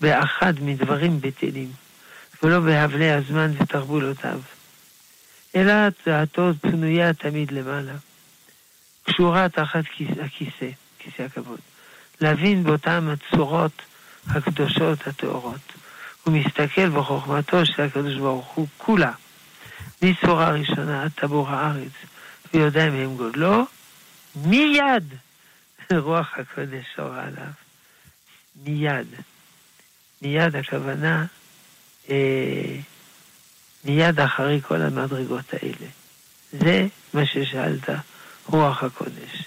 באחד 0.01 0.55
מדברים 0.61 1.21
בטלים, 1.21 1.73
ולא 2.43 2.61
בהבלי 2.61 3.11
הזמן 3.11 3.51
ותרבולותיו, 3.59 4.41
אלא 5.57 5.73
דעתו 6.07 6.51
פנויה 6.61 7.15
תמיד 7.15 7.51
למעלה, 7.51 7.93
קשורה 9.05 9.49
תחת 9.49 9.85
כיס- 9.97 10.19
הכיסא, 10.25 10.71
כיסא 10.99 11.23
הכבוד, 11.23 11.61
להבין 12.23 12.65
באותן 12.65 13.09
הצורות 13.09 13.83
הקדושות 14.27 15.07
הטהורות. 15.07 15.73
הוא 16.25 16.35
מסתכל 16.35 16.89
בחוכמתו 16.89 17.67
של 17.67 17.83
הקדוש 17.83 18.15
ברוך 18.15 18.47
הוא 18.47 18.67
כולה, 18.79 19.13
מצורה 20.03 20.51
ראשונה 20.51 21.03
עד 21.03 21.11
טבור 21.15 21.49
הארץ, 21.49 21.93
ויודע 22.55 22.91
מהם 22.91 23.17
גודלו, 23.17 23.65
מיד 24.35 25.05
רוח 25.93 26.29
הקודש 26.37 26.85
שורה 26.97 27.23
עליו. 27.23 27.53
מיד. 28.65 29.07
מיד 30.23 30.57
הכוונה, 30.57 31.27
אה, 32.11 32.77
מיד 33.85 34.21
אחרי 34.21 34.61
כל 34.63 34.83
המדרגות 34.83 35.55
האלה. 35.55 35.87
זה 36.53 36.87
מה 37.15 37.27
ששאלת, 37.27 37.89
רוח 38.47 38.83
הקודש. 38.83 39.45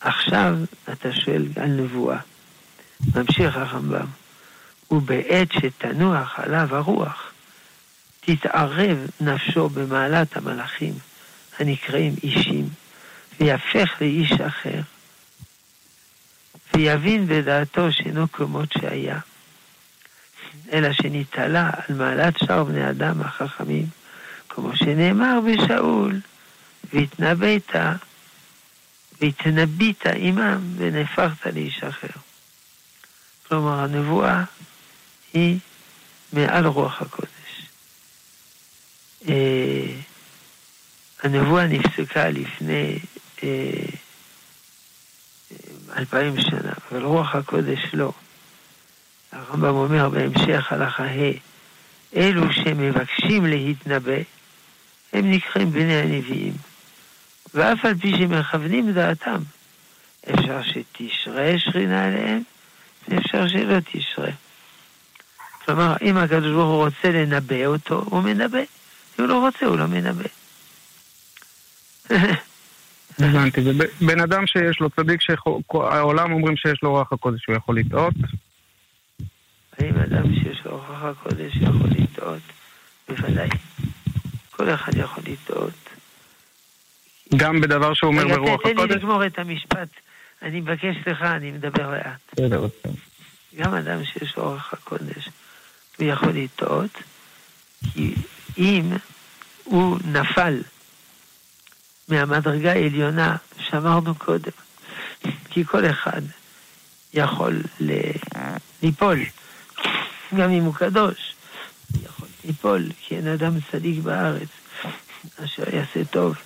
עכשיו 0.00 0.54
אתה 0.92 1.12
שואל 1.12 1.46
על 1.56 1.70
נבואה. 1.70 2.18
ממשיך 3.14 3.56
הרמב"ם, 3.56 4.06
ובעת 4.90 5.52
שתנוח 5.52 6.40
עליו 6.40 6.76
הרוח, 6.76 7.32
תתערב 8.20 8.98
נפשו 9.20 9.68
במעלת 9.68 10.36
המלאכים 10.36 10.94
הנקראים 11.58 12.14
אישים, 12.22 12.68
ויהפך 13.40 13.96
לאיש 14.00 14.32
אחר, 14.32 14.80
ויבין 16.74 17.26
בדעתו 17.26 17.92
שאינו 17.92 18.32
כמות 18.32 18.72
שהיה, 18.72 19.18
אלא 20.72 20.92
שנתעלה 20.92 21.70
על 21.72 21.96
מעלת 21.96 22.38
שאר 22.38 22.64
בני 22.64 22.90
אדם 22.90 23.20
החכמים, 23.20 23.86
כמו 24.48 24.76
שנאמר 24.76 25.38
בשאול, 25.46 26.20
והתנבאת, 26.92 27.76
והתנבאת 29.20 30.06
עמם, 30.16 30.74
ונהפכת 30.76 31.46
לאיש 31.46 31.82
אחר. 31.82 32.20
כלומר, 33.48 33.80
הנבואה 33.80 34.44
היא 35.32 35.58
מעל 36.32 36.66
רוח 36.66 37.02
הקודש. 37.02 37.28
אה, 39.28 39.94
הנבואה 41.22 41.66
נפסקה 41.66 42.28
לפני 42.28 42.98
אה, 43.42 43.70
אלפיים 45.96 46.40
שנה, 46.40 46.72
אבל 46.90 47.02
רוח 47.02 47.34
הקודש 47.34 47.80
לא. 47.92 48.12
הרמב"ם 49.32 49.74
אומר 49.74 50.08
בהמשך 50.08 50.72
הלכה 50.72 51.04
ה', 51.04 51.32
אלו 52.16 52.52
שמבקשים 52.52 53.46
להתנבא, 53.46 54.18
הם 55.12 55.30
נקראים 55.30 55.72
בני 55.72 55.94
הנביאים, 55.94 56.52
ואף 57.54 57.84
על 57.84 57.94
פי 57.94 58.12
שמכוונים 58.18 58.92
דעתם, 58.92 59.40
אפשר 60.30 60.60
שתשרה 60.62 61.58
שכינה 61.58 62.04
עליהם, 62.04 62.42
ואפשר 63.08 63.48
שלא 63.48 63.76
תשרה. 63.92 64.30
כלומר, 65.64 65.96
אם 66.02 66.16
הקדוש 66.16 66.52
ברוך 66.52 66.68
הוא 66.68 66.84
רוצה 66.84 67.10
לנבא 67.10 67.66
אותו, 67.66 68.04
הוא 68.10 68.22
מנבא. 68.22 68.58
אם 68.58 68.64
הוא 69.18 69.26
לא 69.26 69.38
רוצה, 69.38 69.66
הוא 69.66 69.78
לא 69.78 69.86
מנבא. 69.86 70.24
הבנתי. 73.18 73.60
ובן 73.60 74.20
אדם 74.20 74.46
שיש 74.46 74.80
לו 74.80 74.90
צדיק, 74.90 75.20
שהעולם 75.20 76.32
אומרים 76.32 76.56
שיש 76.56 76.82
לו 76.82 76.90
רוח 76.90 77.12
הקודש, 77.12 77.46
הוא 77.46 77.56
יכול 77.56 77.78
לטעות? 77.78 78.14
האם 79.78 79.98
אדם 79.98 80.34
שיש 80.34 80.64
לו 80.64 80.76
רוח 80.76 81.02
הקודש 81.02 81.56
יכול 81.56 81.90
לטעות? 81.98 82.42
בוודאי. 83.08 83.48
כל 84.50 84.74
אחד 84.74 84.96
יכול 84.96 85.24
לטעות. 85.26 85.87
גם 87.36 87.60
בדבר 87.60 87.94
שהוא 87.94 88.12
אומר 88.12 88.28
ברוח 88.28 88.62
תן 88.62 88.68
לי 88.68 88.74
הקודש? 88.74 88.96
לגמור 88.96 89.26
את 89.26 89.38
המשפט. 89.38 89.88
אני 90.42 90.60
מבקש 90.60 90.96
סליחה, 91.04 91.36
אני 91.36 91.50
מדבר 91.50 91.90
לאט. 91.90 92.40
גם 93.56 93.74
אדם 93.74 94.04
שיש 94.04 94.36
לו 94.36 94.50
רוח 94.50 94.72
הקודש, 94.72 95.28
הוא 95.98 96.06
יכול 96.06 96.28
לטעות, 96.28 96.90
כי 97.92 98.14
אם 98.58 98.92
הוא 99.64 99.98
נפל 100.04 100.62
מהמדרגה 102.08 102.72
העליונה 102.72 103.36
שאמרנו 103.58 104.14
קודם, 104.14 104.52
כי 105.50 105.64
כל 105.64 105.86
אחד 105.86 106.22
יכול 107.14 107.62
ליפול, 108.82 109.18
גם 110.36 110.50
אם 110.50 110.62
הוא 110.62 110.74
קדוש, 110.74 111.34
יכול 112.04 112.28
ליפול, 112.44 112.82
כי 113.00 113.16
אין 113.16 113.28
אדם 113.28 113.52
צדיק 113.70 114.02
בארץ, 114.02 114.48
אשר 115.44 115.74
יעשה 115.76 116.04
טוב 116.04 116.36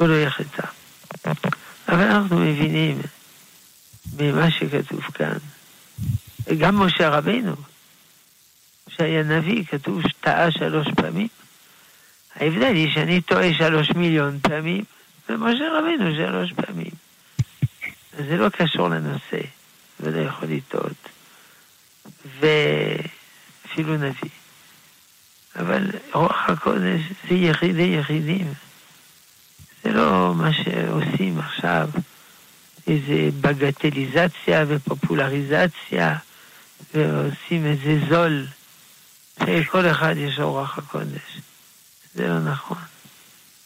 ולא 0.00 0.14
יחטא. 0.14 0.66
אבל 1.88 2.02
אנחנו 2.02 2.38
מבינים 2.38 3.00
ממה 4.16 4.50
שכתוב 4.50 5.00
כאן, 5.00 5.38
גם 6.58 6.80
משה 6.80 7.08
רבינו, 7.08 7.54
שהיה 8.88 9.22
נביא, 9.22 9.64
כתוב 9.64 10.02
שטעה 10.08 10.50
שלוש 10.50 10.86
פעמים. 10.96 11.28
ההבדל 12.34 12.74
היא 12.74 12.94
שאני 12.94 13.20
טועה 13.20 13.54
שלוש 13.54 13.90
מיליון 13.90 14.38
פעמים, 14.42 14.84
ומשה 15.28 15.64
רבינו 15.78 16.14
שלוש 16.14 16.52
פעמים. 16.52 16.90
זה 18.12 18.36
לא 18.36 18.48
קשור 18.48 18.88
לנושא, 18.88 19.40
ולא 20.00 20.20
יכול 20.20 20.48
לטעות. 20.48 21.08
ואפילו 22.40 23.96
נביא. 23.96 24.30
אבל 25.56 25.90
רוח 26.12 26.48
הקודש 26.48 27.00
זה 27.28 27.34
יחידי 27.34 27.96
יחידים. 28.00 28.54
זה 29.86 29.92
לא 29.92 30.34
מה 30.34 30.52
שעושים 30.52 31.38
עכשיו, 31.38 31.88
איזה 32.86 33.28
בגטליזציה 33.40 34.64
ופופולריזציה, 34.68 36.16
ועושים 36.94 37.66
איזה 37.66 37.98
זול, 38.08 38.46
שכל 39.44 39.86
אחד 39.86 40.14
יש 40.16 40.38
רוח 40.38 40.78
הקודש. 40.78 41.40
זה 42.14 42.28
לא 42.28 42.38
נכון. 42.40 42.78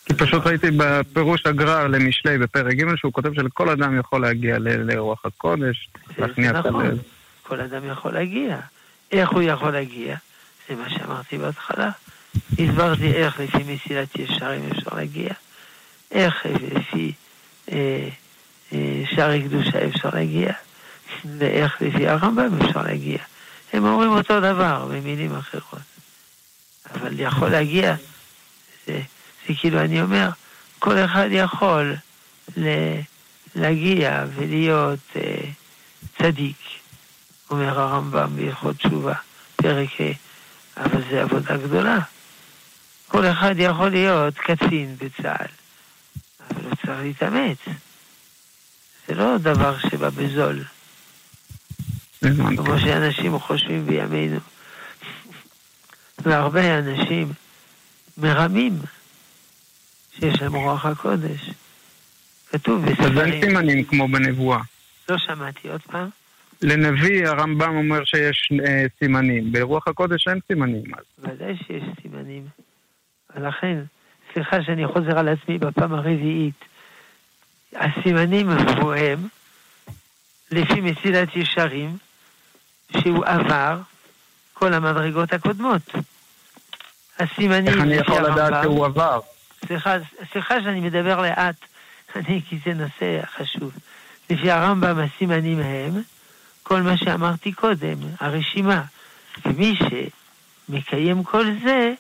כי 0.07 0.15
פשוט 0.15 0.47
ראיתי 0.47 0.71
בפירוש 0.77 1.47
הגרר 1.47 1.87
למשלי 1.87 2.39
בפרק 2.39 2.75
ג' 2.75 2.97
שהוא 2.97 3.13
כותב 3.13 3.35
שלכל 3.35 3.69
אדם 3.69 3.99
יכול 3.99 4.23
להגיע 4.23 4.57
לרוח 4.59 5.27
הקודש, 5.27 5.89
להכניע 6.19 6.51
את 6.51 6.67
הלב. 6.67 6.99
כל 7.43 7.61
אדם 7.61 7.91
יכול 7.91 8.13
להגיע. 8.13 8.57
איך 9.13 9.31
הוא 9.31 9.43
יכול 9.43 9.71
להגיע? 9.71 10.17
זה 10.69 10.75
מה 10.75 10.91
שאמרתי 10.91 11.39
בהתחלה. 11.39 11.91
הסברתי 12.59 13.13
איך 13.13 13.41
לפי 13.41 13.59
מסילת 13.75 14.19
ישרים 14.19 14.71
אפשר 14.73 14.97
להגיע, 14.97 15.33
איך 16.11 16.47
לפי 16.47 17.13
אה, 17.73 18.09
אה, 18.73 19.03
שערי 19.15 19.43
קדושה 19.43 19.87
אפשר 19.87 20.11
להגיע, 20.13 20.53
ואיך 21.39 21.83
לפי 21.83 22.09
הרמב"ם 22.09 22.61
אפשר 22.63 22.83
להגיע. 22.83 23.19
הם 23.73 23.85
אומרים 23.85 24.11
אותו 24.11 24.41
דבר 24.41 24.89
במילים 24.91 25.37
אחרות. 25.37 25.81
אבל 26.95 27.21
יכול 27.21 27.49
להגיע, 27.49 27.95
זה, 28.87 29.01
זה 29.49 29.55
כאילו 29.61 29.81
אני 29.81 30.03
אומר, 30.03 30.29
כל 30.79 30.99
אחד 30.99 31.29
יכול 31.31 31.95
ל, 32.57 32.69
להגיע 33.55 34.25
ולהיות 34.35 34.99
אה, 35.17 35.41
צדיק, 36.19 36.57
אומר 37.51 37.81
הרמב"ם 37.81 38.37
בהלכות 38.37 38.77
תשובה, 38.77 39.15
פרק 39.57 39.89
ה', 40.01 40.13
אבל 40.85 41.03
זה 41.11 41.23
עבודה 41.23 41.57
גדולה. 41.57 41.99
כל 43.09 43.27
אחד 43.27 43.55
יכול 43.59 43.89
להיות 43.89 44.35
קצין 44.39 44.97
בצה"ל, 44.99 45.47
צריך 46.91 47.03
להתאמץ. 47.03 47.59
זה 49.09 49.15
לא 49.15 49.39
דבר 49.39 49.79
שבא 49.79 50.09
בזול. 50.09 50.65
כמו 52.57 52.79
שאנשים 52.79 53.39
חושבים 53.39 53.87
בימינו. 53.87 54.41
והרבה 56.19 56.79
אנשים 56.79 57.33
מרמים 58.19 58.73
שיש 60.19 60.43
להם 60.43 60.55
רוח 60.55 60.87
הקודש. 60.87 61.51
כתוב 62.51 62.85
בספרים... 62.87 63.19
אז 63.19 63.19
אין 63.19 63.41
סימנים 63.41 63.85
כמו 63.85 64.09
בנבואה. 64.09 64.61
לא 65.09 65.19
שמעתי 65.19 65.69
עוד 65.69 65.83
פעם. 65.83 66.09
לנביא 66.63 67.27
הרמב"ם 67.27 67.77
אומר 67.77 68.05
שיש 68.05 68.53
אה, 68.67 68.87
סימנים, 68.99 69.53
ברוח 69.53 69.89
הקודש 69.89 70.29
אין 70.29 70.39
סימנים. 70.47 70.85
ודאי 71.19 71.57
שיש 71.67 71.85
סימנים. 72.03 72.47
ולכן, 73.37 73.79
סליחה 74.33 74.63
שאני 74.63 74.87
חוזר 74.87 75.19
על 75.19 75.29
עצמי 75.29 75.59
בפעם 75.59 75.95
הרביעית, 75.95 76.65
הסימנים 77.75 78.51
הם 78.51 79.29
לפי 80.51 80.81
מסילת 80.81 81.37
ישרים, 81.37 81.97
שהוא 83.01 83.25
עבר 83.27 83.81
כל 84.55 84.75
המדרגות 84.75 85.33
הקודמות. 85.33 85.83
הסימנים 87.19 87.67
איך 87.69 87.81
אני 87.81 87.95
יכול 87.95 88.23
לדעת 88.23 88.63
שהוא 88.63 88.87
עבר? 88.87 89.21
סליחה, 89.67 89.97
סליחה 90.33 90.63
שאני 90.63 90.81
מדבר 90.81 91.23
לאט, 91.23 91.57
אני, 92.17 92.41
כי 92.49 92.59
זה 92.67 92.75
נושא 92.75 93.21
חשוב. 93.37 93.73
לפי 94.31 94.51
הרמב"ם 94.51 94.99
הסימנים 94.99 95.61
הם 95.61 96.03
כל 96.63 96.83
מה 96.83 96.97
שאמרתי 96.97 97.53
קודם, 97.53 97.97
הרשימה. 98.21 98.83
ומי 99.45 99.75
שמקיים 100.69 101.25
כל 101.25 101.47
זה, 101.65 101.93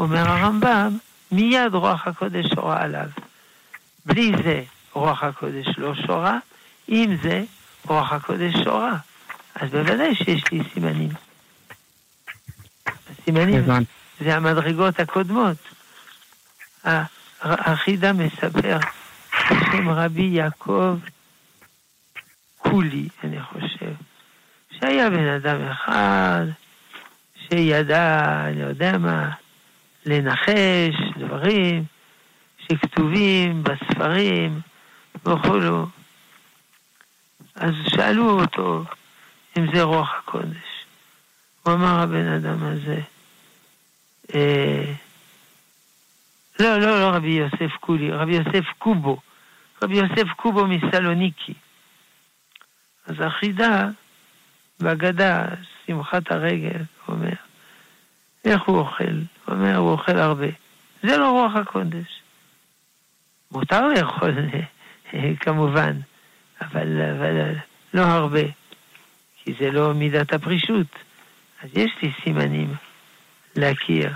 אומר 0.00 0.28
הרמב"ם, 0.28 0.98
מיד 1.32 1.74
רוח 1.74 2.06
הקודש 2.06 2.46
שורה 2.54 2.82
עליו. 2.82 3.08
בלי 4.06 4.32
זה 4.44 4.62
רוח 4.94 5.24
הקודש 5.24 5.66
לא 5.78 5.94
שורה, 5.94 6.38
עם 6.88 7.16
זה 7.22 7.44
רוח 7.86 8.12
הקודש 8.12 8.54
שורה. 8.64 8.96
אז 9.54 9.70
בוודאי 9.70 10.14
שיש 10.14 10.52
לי 10.52 10.60
סימנים. 10.74 11.10
הסימנים 13.10 13.64
זה 14.20 14.36
המדרגות 14.36 15.00
הקודמות. 15.00 15.56
החידה 17.42 18.12
מספר 18.12 18.78
בשם 19.50 19.88
רבי 19.88 20.22
יעקב 20.22 20.98
קולי, 22.58 23.08
אני 23.24 23.42
חושב, 23.42 23.92
שהיה 24.70 25.10
בן 25.10 25.28
אדם 25.28 25.68
אחד 25.68 26.44
שידע, 27.36 28.44
אני 28.48 28.60
יודע 28.60 28.98
מה, 28.98 29.30
לנחש 30.06 30.94
דברים 31.18 31.84
שכתובים 32.58 33.62
בספרים 33.62 34.60
וכולו. 35.26 35.86
אז 37.54 37.74
שאלו 37.88 38.40
אותו 38.40 38.84
אם 39.58 39.66
זה 39.74 39.82
רוח 39.82 40.14
הקודש. 40.18 40.84
הוא 41.62 41.74
אמר 41.74 42.02
הבן 42.02 42.26
אדם 42.26 42.62
הזה, 42.62 43.00
אה, 44.34 44.92
לא, 46.60 46.78
לא, 46.78 47.00
לא 47.00 47.16
רבי 47.16 47.30
יוסף 47.30 47.76
קולי, 47.80 48.10
רבי 48.10 48.34
יוסף 48.34 48.64
קובו, 48.78 49.16
רבי 49.82 49.96
יוסף 49.96 50.32
קובו 50.36 50.66
מסלוניקי. 50.66 51.54
אז 53.06 53.14
החידה 53.20 53.88
בהגדה, 54.80 55.44
שמחת 55.86 56.32
הרגל, 56.32 56.78
הוא 57.06 57.16
אומר, 57.16 57.34
איך 58.44 58.62
הוא 58.62 58.78
אוכל? 58.78 59.04
הוא 59.04 59.54
אומר, 59.54 59.76
הוא 59.76 59.90
אוכל 59.90 60.18
הרבה. 60.18 60.46
זה 61.02 61.16
לא 61.16 61.30
רוח 61.30 61.56
הקודש. 61.56 62.20
מותר 63.50 63.88
לאכול, 63.88 64.34
כמובן, 65.40 65.96
אבל, 66.60 67.02
אבל 67.02 67.54
לא 67.94 68.02
הרבה, 68.02 68.42
כי 69.42 69.54
זה 69.58 69.70
לא 69.70 69.94
מידת 69.94 70.32
הפרישות. 70.32 70.86
אז 71.62 71.70
יש 71.72 71.92
לי 72.02 72.12
סימנים 72.24 72.74
להכיר. 73.56 74.12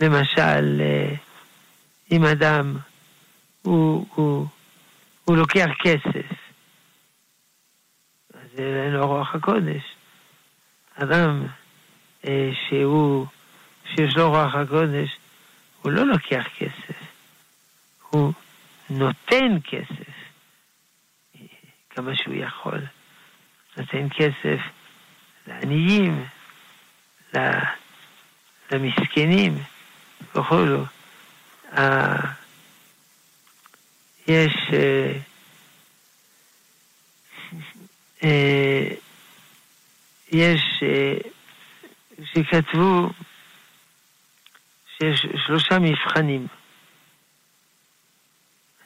למשל, 0.00 0.80
אה, 0.80 1.14
אם 2.12 2.24
אדם 2.24 2.76
הוא, 3.62 4.06
הוא, 4.14 4.46
הוא 5.24 5.36
לוקח 5.36 5.68
כסף, 5.82 6.32
אז 8.34 8.58
אין 8.58 8.92
לו 8.92 9.06
רוח 9.06 9.34
הקודש. 9.34 9.82
אדם 10.94 11.46
אה, 12.26 12.50
שהוא, 12.68 13.26
שיש 13.94 14.16
לו 14.16 14.30
רוח 14.30 14.54
הקודש, 14.54 15.16
הוא 15.82 15.92
לא 15.92 16.06
לוקח 16.06 16.44
כסף, 16.58 16.96
הוא 18.10 18.32
נותן 18.90 19.56
כסף 19.64 20.12
כמה 21.90 22.16
שהוא 22.16 22.34
יכול. 22.34 22.80
נותן 23.76 24.08
כסף 24.16 24.60
לעניים, 25.46 26.24
למסכנים 28.72 29.58
וכולו. 30.34 30.84
יש 34.28 34.54
אה, 34.72 35.12
אה, 38.24 38.88
יש 40.32 40.62
אה, 40.82 41.14
שכתבו 42.24 43.10
שיש 44.98 45.26
שלושה 45.46 45.78
מבחנים. 45.78 46.46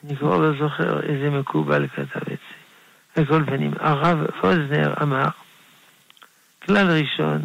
אני 0.03 0.15
כבר 0.15 0.37
לא 0.37 0.57
זוכר 0.59 1.03
איזה 1.03 1.29
מקובל 1.29 1.87
כתב 1.87 2.19
את 2.19 2.27
זה. 2.27 2.35
על 3.15 3.25
כל 3.25 3.43
פנים, 3.45 3.71
הרב 3.79 4.31
פוזנר 4.41 4.93
אמר, 5.01 5.25
כלל 6.65 6.91
ראשון, 6.91 7.41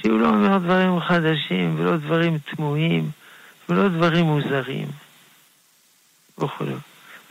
שהוא 0.00 0.20
לא 0.20 0.28
אומר 0.28 0.58
דברים 0.58 1.00
חדשים 1.00 1.74
ולא 1.78 1.96
דברים 1.96 2.38
תמוהים 2.38 3.10
ולא 3.68 3.88
דברים 3.88 4.26
מוזרים 4.26 4.88
וכו'. 6.38 6.64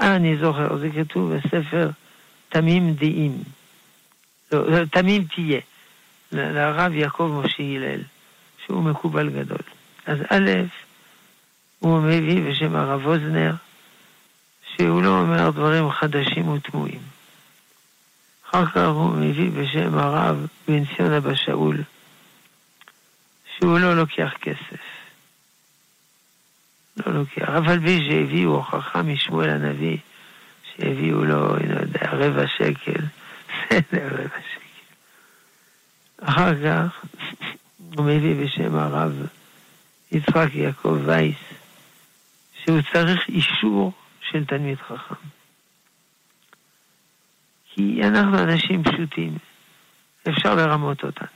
אה, 0.01 0.15
אני 0.15 0.37
זוכר, 0.37 0.77
זה 0.77 0.89
כתוב 0.95 1.33
בספר 1.35 1.89
תמים 2.49 2.93
דעים. 2.93 3.43
לא, 4.51 4.71
לא, 4.71 4.85
תמים 4.85 5.25
תהיה, 5.35 5.59
לרב 6.31 6.93
יעקב 6.93 7.41
משה 7.43 7.63
הלל, 7.63 8.01
שהוא 8.65 8.83
מקובל 8.83 9.29
גדול. 9.29 9.57
אז 10.05 10.17
א', 10.29 10.49
הוא 11.79 11.99
מביא 11.99 12.43
בשם 12.49 12.75
הרב 12.75 13.05
אוזנר, 13.05 13.53
שהוא 14.81 15.01
לא 15.01 15.19
אומר 15.19 15.49
דברים 15.49 15.91
חדשים 15.91 16.47
ותמוהים. 16.47 16.99
אחר 18.49 18.65
כך 18.65 18.87
הוא 18.87 19.15
מביא 19.15 19.51
בשם 19.51 19.97
הרב 19.97 20.47
בן 20.67 20.83
ציון 20.85 21.13
אבא 21.13 21.35
שאול, 21.35 21.83
שהוא 23.57 23.79
לא 23.79 23.95
לוקח 23.95 24.31
כסף. 24.41 24.81
לא 26.97 27.13
לוקח, 27.13 27.49
אף 27.49 27.67
על 27.67 27.79
שהביאו 27.79 28.55
הוכחה 28.55 29.01
משמואל 29.01 29.49
הנביא, 29.49 29.97
שהביאו 30.75 31.25
לו, 31.25 31.57
אני 31.57 31.69
לא 31.69 31.79
יודע, 31.79 32.11
רבע 32.11 32.47
שקל, 32.47 33.01
בסדר, 33.49 34.07
רבע 34.07 34.39
שקל. 34.53 34.93
אחר 36.21 36.53
כך 36.63 37.05
הוא 37.95 38.05
מביא 38.05 38.45
בשם 38.45 38.75
הרב 38.75 39.27
יצחק 40.11 40.49
יעקב 40.53 40.97
וייס, 41.05 41.37
שהוא 42.63 42.79
צריך 42.93 43.29
אישור 43.29 43.93
של 44.31 44.45
תלמיד 44.45 44.77
חכם. 44.77 45.15
כי 47.73 48.01
אנחנו 48.03 48.39
אנשים 48.39 48.83
פשוטים, 48.83 49.37
אפשר 50.29 50.55
לרמות 50.55 51.03
אותנו. 51.03 51.27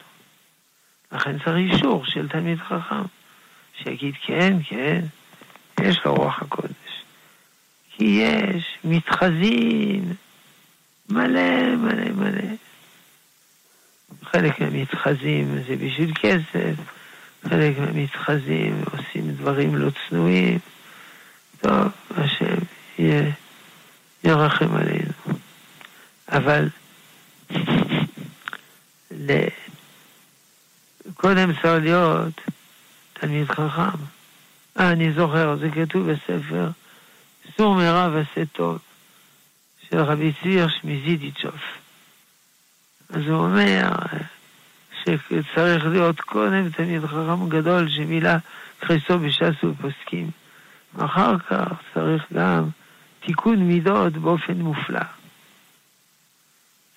לכן 1.11 1.39
צריך 1.39 1.73
אישור 1.73 2.05
של 2.05 2.29
תלמיד 2.29 2.57
חכם, 2.59 3.03
שיגיד 3.83 4.15
כן, 4.25 4.57
כן, 4.63 5.01
יש 5.81 6.05
לו 6.05 6.13
רוח 6.15 6.41
הקודש. 6.41 7.03
כי 7.89 8.03
יש 8.03 8.77
מתחזים 8.83 10.13
מלא 11.09 11.75
מלא 11.75 12.11
מלא. 12.11 12.55
חלק 14.23 14.59
מהמתחזים 14.59 15.63
זה 15.67 15.75
בשביל 15.75 16.11
כסף, 16.21 16.75
חלק 17.49 17.77
מהמתחזים 17.77 18.83
עושים 18.91 19.31
דברים 19.31 19.75
לא 19.75 19.89
צנועים. 20.09 20.59
טוב, 21.61 21.87
השם 22.17 22.62
ירחם 24.23 24.75
עלינו. 24.75 25.13
אבל 26.31 26.69
קודם 31.13 31.53
צריך 31.53 31.83
להיות 31.83 32.41
תלמיד 33.13 33.51
חכם. 33.51 33.97
אה, 34.79 34.91
אני 34.91 35.13
זוכר, 35.13 35.55
זה 35.57 35.69
כתוב 35.69 36.11
בספר 36.11 36.69
סור 37.57 37.75
מרע 37.75 38.09
ועשה 38.13 38.45
טוב, 38.45 38.79
של 39.89 39.97
רבי 39.97 40.33
צבי 40.41 40.49
הירש 40.49 40.79
מזידיצ'וף. 40.83 41.77
אז 43.09 43.21
הוא 43.27 43.43
אומר 43.43 43.89
שצריך 45.03 45.85
להיות 45.85 46.21
קודם 46.21 46.69
תלמיד 46.69 47.05
חכם 47.05 47.49
גדול 47.49 47.89
שמילא 47.89 48.31
חסו 48.85 49.19
בש"ס 49.19 49.63
ופוסקים. 49.63 50.31
אחר 50.97 51.39
כך 51.39 51.71
צריך 51.93 52.23
גם 52.33 52.69
תיקון 53.25 53.59
מידות 53.59 54.13
באופן 54.13 54.53
מופלא. 54.53 54.99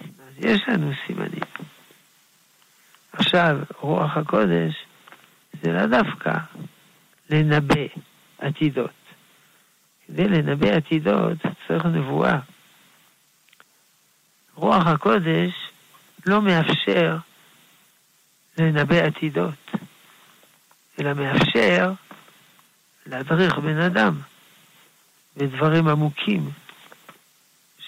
אז 0.01 0.35
יש 0.39 0.61
לנו 0.69 0.93
סימנים. 1.07 1.43
עכשיו, 3.13 3.59
רוח 3.81 4.17
הקודש 4.17 4.75
זה 5.63 5.73
לא 5.73 5.87
דווקא 5.87 6.33
לנבא 7.31 7.85
עתידות. 8.39 8.91
כדי 10.07 10.29
לנבא 10.29 10.69
עתידות 10.69 11.39
צריך 11.69 11.85
נבואה. 11.85 12.39
רוח 14.55 14.87
הקודש 14.87 15.53
לא 16.27 16.43
מאפשר 16.43 17.17
לנבא 18.59 18.97
עתידות, 18.97 19.71
אלא 21.01 21.13
מאפשר 21.13 21.93
להדריך 23.07 23.59
בן 23.59 23.81
אדם 23.81 24.21
בדברים 25.37 25.89
עמוקים 25.89 26.51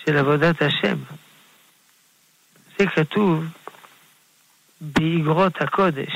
של 0.05 0.17
עבודת 0.17 0.63
השם. 0.63 0.97
זה 2.79 2.87
כתוב 2.87 3.45
באגרות 4.81 5.63
הקודש 5.63 6.13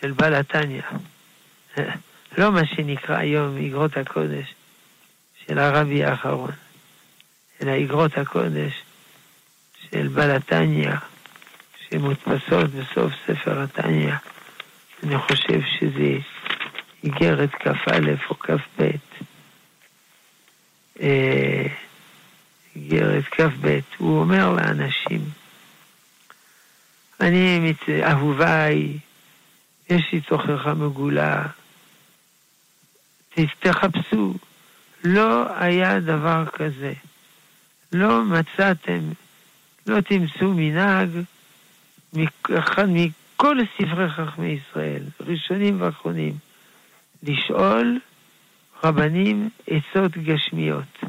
של 0.00 0.12
בעל 0.12 0.34
התניא. 0.34 0.82
לא 2.38 2.52
מה 2.52 2.66
שנקרא 2.66 3.16
היום 3.16 3.56
אגרות 3.66 3.96
הקודש 3.96 4.54
של 5.46 5.58
הרבי 5.58 6.04
האחרון, 6.04 6.50
אלא 7.62 7.84
אגרות 7.84 8.18
הקודש 8.18 8.72
של 9.90 10.08
בעל 10.08 10.30
התניא, 10.30 10.92
שמודפסות 11.88 12.70
בסוף 12.70 13.12
ספר 13.26 13.60
התניא. 13.60 14.14
אני 15.02 15.18
חושב 15.18 15.60
שזה 15.78 16.18
איגרת 17.04 17.50
כ"א 17.50 17.98
או 18.30 18.38
כ"ב. 18.38 18.90
אה, 21.00 21.66
איגרת 22.76 23.24
כ"ב, 23.24 23.78
הוא 23.98 24.20
אומר 24.20 24.52
לאנשים, 24.52 25.20
אני, 27.20 27.72
אהוביי, 28.02 28.98
יש 29.90 30.12
לי 30.12 30.20
תוכחה 30.20 30.74
מגולה, 30.74 31.46
תחפשו. 33.60 34.34
לא 35.04 35.46
היה 35.58 36.00
דבר 36.00 36.44
כזה. 36.52 36.92
לא 37.92 38.24
מצאתם, 38.24 39.00
לא 39.86 40.00
תמצאו 40.00 40.54
מנהג 40.54 41.08
אחד 42.58 42.88
מכל 42.88 43.58
ספרי 43.76 44.10
חכמי 44.10 44.46
ישראל, 44.46 45.02
ראשונים 45.20 45.80
ואחרונים, 45.80 46.32
לשאול 47.22 47.98
רבנים 48.84 49.48
עצות 49.66 50.18
גשמיות. 50.18 51.04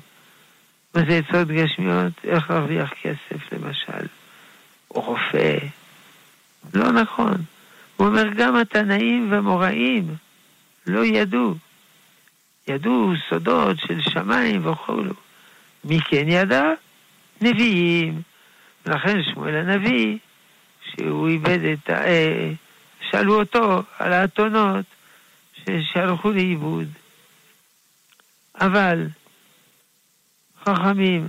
מה 0.96 1.02
זה 1.10 1.18
עצות 1.18 1.48
גשמיות? 1.48 2.14
איך 2.24 2.50
להרוויח 2.50 2.94
כסף 3.02 3.54
למשל, 3.54 4.08
או 4.92 5.02
רופא. 5.02 5.58
לא 6.74 6.92
נכון. 6.92 7.36
הוא 7.98 8.08
אומר, 8.08 8.28
גם 8.38 8.56
התנאים 8.56 9.32
והמוראים 9.32 10.16
לא 10.88 11.06
ידעו. 11.06 11.56
ידעו 12.68 13.14
סודות 13.30 13.78
של 13.80 14.02
שמיים 14.02 14.68
וכולו. 14.68 15.14
מי 15.84 16.00
כן 16.02 16.26
ידע? 16.28 16.64
נביאים. 17.42 18.22
ולכן 18.86 19.24
שמואל 19.24 19.56
הנביא, 19.56 20.18
שהוא 20.82 21.28
איבד 21.28 21.60
את 21.64 21.90
ה... 21.90 22.06
אה, 22.06 22.52
שאלו 23.12 23.40
אותו 23.40 23.84
על 24.00 24.14
האתונות 24.14 24.86
שהלכו 25.94 26.32
לאיבוד. 26.32 26.88
אבל 28.62 29.08
חכמים, 30.64 31.28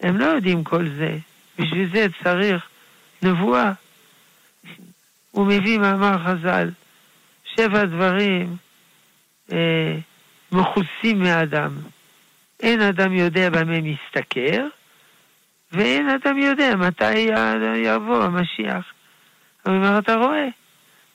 הם 0.00 0.16
לא 0.16 0.24
יודעים 0.24 0.64
כל 0.64 0.88
זה. 0.88 1.18
בשביל 1.58 1.90
זה 1.92 2.06
צריך 2.24 2.68
נבואה. 3.22 3.72
הוא 5.30 5.46
מביא 5.46 5.78
מאמר 5.78 6.18
חז"ל, 6.24 6.70
שבע 7.44 7.84
דברים 7.84 8.56
אה, 9.52 9.96
מכוסים 10.52 11.22
מאדם. 11.22 11.78
אין 12.60 12.80
אדם 12.80 13.12
יודע 13.12 13.50
במה 13.50 13.80
מסתכר, 13.80 14.66
ואין 15.72 16.08
אדם 16.08 16.38
יודע 16.38 16.76
מתי 16.76 17.18
יבוא 17.76 18.24
המשיח. 18.24 18.92
הוא 19.62 19.74
אומר, 19.74 19.98
אתה 19.98 20.14
רואה, 20.14 20.48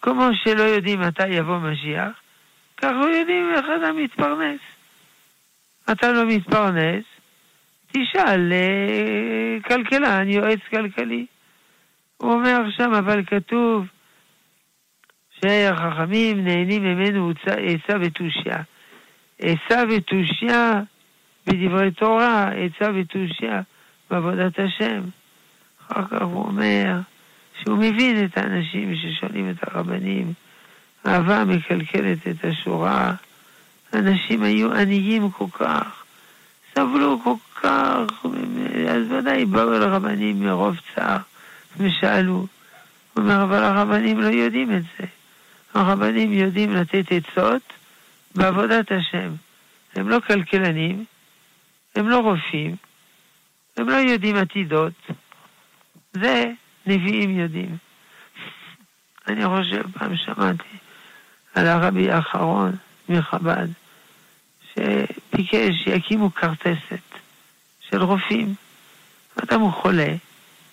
כמו 0.01 0.30
שלא 0.43 0.63
יודעים 0.63 1.01
מתי 1.01 1.28
יבוא 1.28 1.57
משיח, 1.57 2.11
כך 2.78 2.91
לא 3.01 3.05
יודעים 3.05 3.53
איך 3.55 3.66
אדם 3.66 3.97
מתפרנס. 3.97 4.59
אתה 5.92 6.12
לא 6.12 6.26
מתפרנס, 6.26 7.04
תשאל 7.92 8.54
אה, 8.54 9.58
כלכלן, 9.68 10.30
יועץ 10.30 10.60
כלכלי. 10.70 11.26
הוא 12.18 12.34
אומר 12.34 12.62
שם, 12.78 12.94
אבל 12.94 13.26
כתוב 13.26 13.86
שהחכמים 15.42 16.46
נהנים 16.46 16.84
ממנו 16.84 17.32
עצה 17.46 17.94
ותושייה. 18.02 18.62
עצה 19.40 19.84
ותושייה 19.90 20.82
בדברי 21.48 21.92
תורה, 21.92 22.50
עצה 22.50 22.92
ותושייה 22.96 23.62
בעבודת 24.10 24.60
השם. 24.60 25.02
אחר 25.88 26.08
כך 26.08 26.22
הוא 26.22 26.46
אומר 26.46 27.00
שהוא 27.62 27.78
מבין 27.78 28.26
את 28.26 28.38
האנשים 28.38 28.96
ששואלים 28.96 29.50
את 29.50 29.56
הרבנים. 29.68 30.34
אהבה 31.08 31.46
מקלקלת 31.46 32.28
את 32.28 32.46
השורה. 32.46 33.14
אנשים 33.94 34.44
היו 34.44 34.74
עניים 34.74 35.32
כל 35.32 35.46
כך, 35.54 36.04
סבלו 36.74 37.20
כל 37.24 37.36
כך, 37.62 38.26
אז 38.90 39.12
ודאי 39.12 39.46
באו 39.46 39.74
אל 39.74 39.84
הרבנים 39.84 40.44
מרוב 40.44 40.76
צער 40.96 41.18
ושאלו. 41.78 42.34
הוא 42.34 42.48
אומר, 43.24 43.44
אבל 43.44 43.64
הרבנים 43.64 44.20
לא 44.20 44.28
יודעים 44.28 44.76
את 44.76 44.84
זה. 44.98 45.06
הרבנים 45.74 46.34
יודעים 46.34 46.74
לתת 46.74 47.06
עצות 47.12 47.62
בעבודת 48.36 48.92
השם. 48.92 49.32
הם 49.96 50.10
לא 50.10 50.20
כלכלנים, 50.20 51.06
הם 51.96 52.10
לא 52.10 52.18
רופאים, 52.20 52.76
הם 53.78 53.90
לא 53.90 53.96
יודעים 53.96 54.36
עתידות, 54.36 54.94
זה 56.14 56.52
נביאים 56.86 57.40
יודעים. 57.40 57.78
אני 59.28 59.46
חושב, 59.48 59.84
פעם 59.92 60.18
שמעתי 60.18 60.78
על 61.56 61.68
הרבי 61.68 62.12
האחרון 62.12 62.72
מחב"ד, 63.10 63.68
שביקש 64.74 65.84
שיקימו 65.84 66.34
כרטסת 66.34 67.06
של 67.89 68.03
רופאים. 68.03 68.56
אדם 69.43 69.62
הוא 69.62 69.74
חולה, 69.74 70.14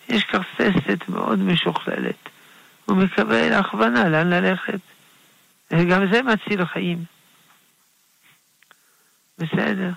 יש 0.09 0.25
כרטסת 0.25 1.09
מאוד 1.09 1.39
משוכללת. 1.39 2.29
הוא 2.85 2.97
מקבל 2.97 3.53
הכוונה 3.53 4.09
לאן 4.09 4.31
ללכת. 4.31 4.81
וגם 5.71 6.03
זה 6.13 6.21
מציל 6.23 6.65
חיים. 6.67 7.05
בסדר. 9.39 9.91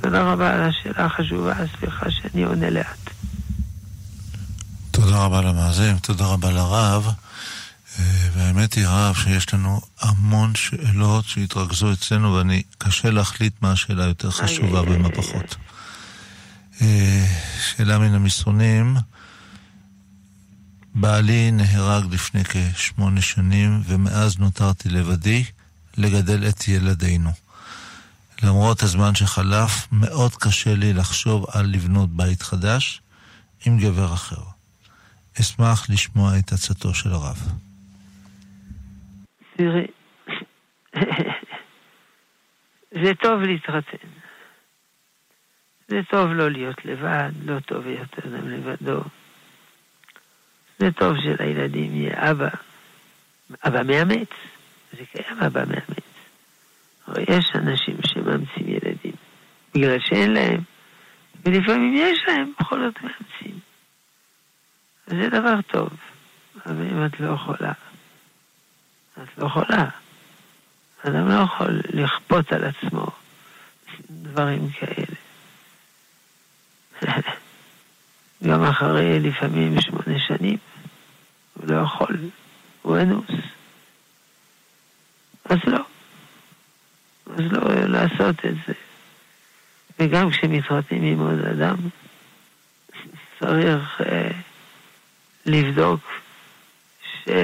תודה 0.00 0.32
רבה 0.32 0.54
על 0.54 0.62
השאלה 0.62 1.04
החשובה, 1.04 1.54
סליחה 1.78 2.10
שאני 2.10 2.42
עונה 2.42 2.70
לאט. 2.70 3.10
תודה 4.90 5.24
רבה 5.24 5.40
למאזין, 5.40 5.96
תודה 5.96 6.26
רבה 6.26 6.50
לרב. 6.50 7.06
והאמת 7.98 8.74
היא 8.74 8.86
רב 8.86 9.14
שיש 9.14 9.54
לנו 9.54 9.80
המון 10.00 10.54
שאלות 10.54 11.24
שהתרכזו 11.24 11.92
אצלנו 11.92 12.34
ואני 12.34 12.62
קשה 12.78 13.10
להחליט 13.10 13.52
מה 13.62 13.72
השאלה 13.72 14.04
יותר 14.04 14.30
חשובה 14.30 14.82
ומה 14.82 15.08
פחות. 15.10 15.56
אה, 16.80 17.26
שאלה 17.66 17.98
מן 17.98 18.14
המסרונים, 18.14 18.96
בעלי 20.94 21.50
נהרג 21.50 22.14
לפני 22.14 22.44
כשמונה 22.44 23.22
שנים 23.22 23.82
ומאז 23.86 24.38
נותרתי 24.38 24.88
לבדי 24.88 25.44
לגדל 25.96 26.48
את 26.48 26.68
ילדינו. 26.68 27.30
למרות 28.42 28.82
הזמן 28.82 29.14
שחלף, 29.14 29.88
מאוד 29.92 30.36
קשה 30.36 30.74
לי 30.74 30.92
לחשוב 30.92 31.46
על 31.52 31.66
לבנות 31.66 32.16
בית 32.16 32.42
חדש 32.42 33.00
עם 33.64 33.78
גבר 33.78 34.14
אחר. 34.14 34.42
אשמח 35.40 35.86
לשמוע 35.88 36.38
את 36.38 36.52
עצתו 36.52 36.94
של 36.94 37.12
הרב. 37.12 37.52
תראי, 39.56 39.86
זה 43.02 43.14
טוב 43.14 43.40
להתחתן. 43.42 44.08
זה 45.88 46.00
טוב 46.10 46.32
לא 46.32 46.50
להיות 46.50 46.84
לבד, 46.84 47.30
לא 47.44 47.60
טוב 47.60 47.86
יותר 47.86 48.28
אדם 48.28 48.48
לבדו. 48.48 49.00
זה 50.78 50.92
טוב 50.92 51.16
שלילדים 51.16 51.96
יהיה 51.96 52.30
אבא, 52.30 52.48
אבא 53.66 53.82
מאמץ. 53.82 54.28
זה 54.92 55.04
קיים 55.12 55.38
אבא 55.46 55.64
מאמץ. 55.64 56.12
אבל 57.08 57.22
יש 57.28 57.52
אנשים 57.54 57.96
שמאמצים 58.06 58.68
ילדים 58.68 59.12
בגלל 59.74 59.98
שאין 60.00 60.32
להם, 60.32 60.60
ולפעמים 61.44 61.94
יש 61.96 62.18
להם, 62.28 62.52
בכל 62.60 62.80
זאת 62.80 63.02
מאמצים. 63.02 63.58
זה 65.06 65.28
דבר 65.28 65.62
טוב, 65.62 65.88
אבל 66.66 66.86
אם 66.92 67.06
את 67.06 67.20
לא 67.20 67.34
יכולה, 67.34 67.72
לא 69.38 69.46
יכולה. 69.46 69.88
אדם 71.02 71.28
לא 71.28 71.34
יכול 71.34 71.80
לכפות 71.92 72.52
על 72.52 72.64
עצמו 72.64 73.06
דברים 74.10 74.68
כאלה. 74.70 75.16
גם 78.48 78.64
אחרי 78.64 79.20
לפעמים 79.20 79.80
שמונה 79.80 80.18
שנים, 80.26 80.56
הוא 81.54 81.74
לא 81.74 81.80
יכול, 81.80 82.16
הוא 82.82 82.98
אנוס. 82.98 83.30
אז 85.44 85.58
לא. 85.66 85.80
אז 87.26 87.52
לא 87.52 87.74
לעשות 87.74 88.44
את 88.44 88.54
זה. 88.66 88.72
וגם 89.98 90.30
כשמתחתנים 90.30 91.04
עם 91.04 91.20
עוד 91.20 91.46
אדם, 91.46 91.76
צריך 93.40 94.00
אה, 94.00 94.30
לבדוק 95.46 96.00
שהוא 97.02 97.34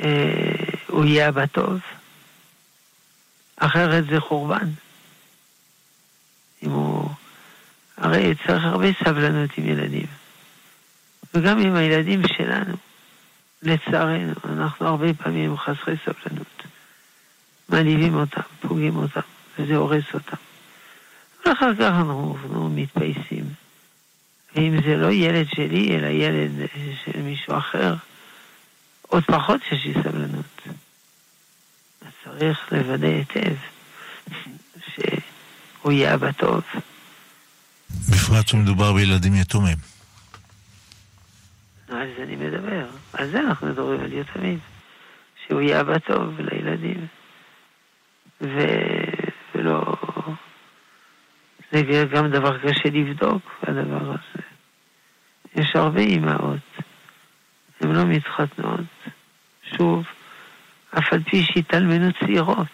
אה, 0.00 1.04
יהיה 1.04 1.28
אבא 1.28 1.46
טוב, 1.46 1.80
אחרת 3.56 4.04
זה 4.06 4.20
חורבן. 4.20 4.68
אם 6.62 6.70
הוא... 6.70 7.10
הרי 7.96 8.34
צריך 8.46 8.64
הרבה 8.64 8.86
סבלנות 9.04 9.50
עם 9.58 9.68
ילדים. 9.68 10.06
וגם 11.34 11.58
עם 11.58 11.74
הילדים 11.74 12.22
שלנו, 12.26 12.76
לצערנו, 13.62 14.32
אנחנו 14.44 14.86
הרבה 14.86 15.14
פעמים 15.14 15.56
חסרי 15.56 15.96
סבלנות. 16.04 16.62
מעליבים 17.68 18.14
אותם, 18.14 18.40
פוגעים 18.60 18.96
אותם, 18.96 19.20
וזה 19.58 19.76
הורס 19.76 20.04
אותם. 20.14 20.36
ואחר 21.46 21.74
כך 21.74 21.80
אנחנו 21.80 22.70
מתפייסים. 22.74 23.44
ואם 24.54 24.82
זה 24.86 24.96
לא 24.96 25.12
ילד 25.12 25.46
שלי, 25.48 25.96
אלא 25.96 26.06
ילד 26.06 26.50
של 27.04 27.22
מישהו 27.22 27.58
אחר, 27.58 27.94
עוד 29.08 29.24
פחות 29.24 29.60
יש 29.72 29.84
לי 29.84 29.94
סבלנות. 29.94 30.68
אז 32.00 32.12
צריך 32.24 32.72
לוודא 32.72 33.06
היטב 33.06 33.54
שהוא 34.94 35.92
יהיה 35.92 36.14
אבא 36.14 36.32
טוב. 36.32 36.62
בפרט 38.10 38.48
שמדובר 38.48 38.92
בילדים 38.92 39.34
יתומים. 39.34 39.76
על 41.88 42.08
זה 42.16 42.22
אני 42.22 42.36
מדבר. 42.36 42.86
על 43.12 43.30
זה 43.30 43.40
אנחנו 43.40 43.66
מדברים 43.66 44.00
על 44.00 44.12
יתומים. 44.12 44.58
שהוא 45.46 45.60
יהיה 45.60 45.80
אבא 45.80 45.98
טוב 45.98 46.40
לילדים. 46.40 47.06
ו... 48.40 48.58
ולא... 49.54 49.96
זה 51.72 51.82
גם 52.12 52.30
דבר 52.30 52.58
קשה 52.58 52.88
לבדוק, 52.92 53.42
הדבר 53.62 54.10
הזה. 54.10 54.42
יש 55.54 55.76
הרבה 55.76 56.00
אימהות, 56.00 56.60
הן 57.80 57.92
לא 57.92 58.04
מתחתנות, 58.04 58.80
שוב, 59.76 60.06
אף 60.98 61.12
על 61.12 61.22
פי 61.22 61.44
שהתאלמנו 61.44 62.12
צעירות, 62.20 62.66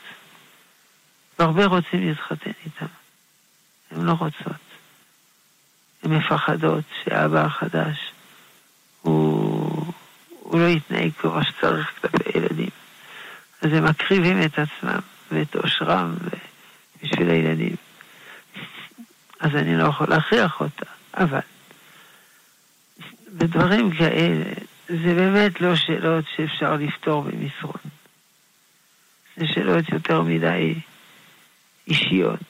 והרבה 1.38 1.66
רוצים 1.66 2.08
להתחתן 2.08 2.50
איתן. 2.64 2.86
הן 3.90 4.04
לא 4.04 4.12
רוצות. 4.12 4.62
הן 6.02 6.12
מפחדות 6.12 6.84
שהאבא 7.04 7.44
החדש 7.44 8.12
הוא, 9.02 9.92
הוא 10.28 10.60
לא 10.60 10.66
יתנהג 10.66 11.10
כמו 11.12 11.44
שצריך 11.44 12.00
כלפי 12.00 12.38
ילדים. 12.38 12.70
אז 13.62 13.72
הם 13.72 13.84
מקריבים 13.84 14.42
את 14.42 14.58
עצמם 14.58 14.98
ואת 15.32 15.56
אושרם 15.56 16.14
בשביל 17.02 17.30
הילדים. 17.30 17.76
אז 19.40 19.50
אני 19.54 19.76
לא 19.76 19.88
יכול 19.88 20.06
להכריח 20.10 20.60
אותה, 20.60 20.86
אבל 21.14 21.40
בדברים 23.28 23.96
כאלה, 23.96 24.44
זה 24.88 25.14
באמת 25.14 25.60
לא 25.60 25.76
שאלות 25.76 26.24
שאפשר 26.36 26.76
לפתור 26.76 27.22
במסרון. 27.22 27.80
זה 29.36 29.46
שאלות 29.46 29.88
יותר 29.88 30.22
מדי 30.22 30.74
אישיות. 31.86 32.40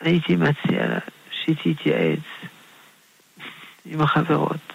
הייתי 0.00 0.36
מציע 0.36 0.86
לה 0.86 0.98
שתתייעץ 1.30 2.20
עם 3.84 4.00
החברות, 4.00 4.72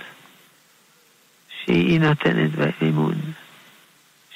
שהיא 1.50 2.00
נותנת 2.00 2.52
בהן 2.52 2.72
אמון, 2.82 3.16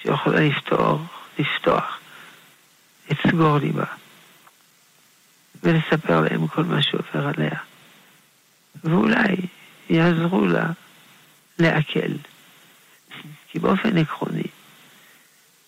שיכולה 0.02 0.40
לפתור, 0.40 1.02
לפתוח 1.40 2.00
את 3.12 3.18
סגור 3.28 3.58
ליבה, 3.58 3.86
ולספר 5.64 6.22
להם 6.22 6.48
כל 6.48 6.64
מה 6.64 6.82
שעובר 6.82 7.28
עליה. 7.28 7.60
ואולי 8.84 9.36
יעזרו 9.90 10.46
לה 10.46 10.66
לעכל. 11.60 12.12
כי 13.48 13.60
באופן 13.60 13.98
עקרוני, 13.98 14.44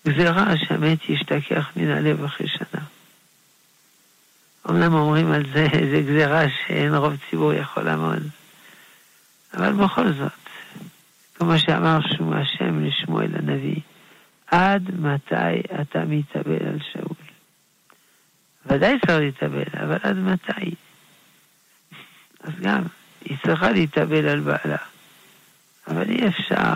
גזירה 0.06 0.54
שהמת 0.56 1.08
ישתכח 1.08 1.70
מן 1.76 1.90
הלב 1.90 2.24
אחרי 2.24 2.48
שנה. 2.48 2.84
אמנם 4.70 4.94
אומרים 4.94 5.32
על 5.32 5.42
זה, 5.52 5.66
זה 5.90 6.00
גזירה 6.00 6.42
שאין 6.48 6.94
רוב 6.94 7.16
ציבור 7.30 7.52
יכול 7.52 7.82
לעמוד. 7.82 8.22
אבל 9.54 9.72
בכל 9.72 10.12
זאת, 10.12 10.32
כמו 11.34 11.58
שאמר 11.58 11.98
שום 12.16 12.32
השם 12.32 12.84
לשמואל 12.84 13.30
הנביא, 13.34 13.80
עד 14.46 14.90
מתי 14.98 15.60
אתה 15.80 16.04
מתאבל 16.04 16.66
על 16.66 16.78
שאול? 16.92 17.16
ודאי 18.66 18.98
צריך 19.06 19.18
להתאבל, 19.18 19.82
אבל 19.82 19.98
עד 20.02 20.16
מתי? 20.16 20.74
אז 22.44 22.52
גם, 22.60 22.82
היא 23.24 23.36
צריכה 23.46 23.70
להתאבל 23.70 24.28
על 24.28 24.40
בעלה, 24.40 24.78
אבל 25.88 26.10
אי 26.10 26.28
אפשר 26.28 26.74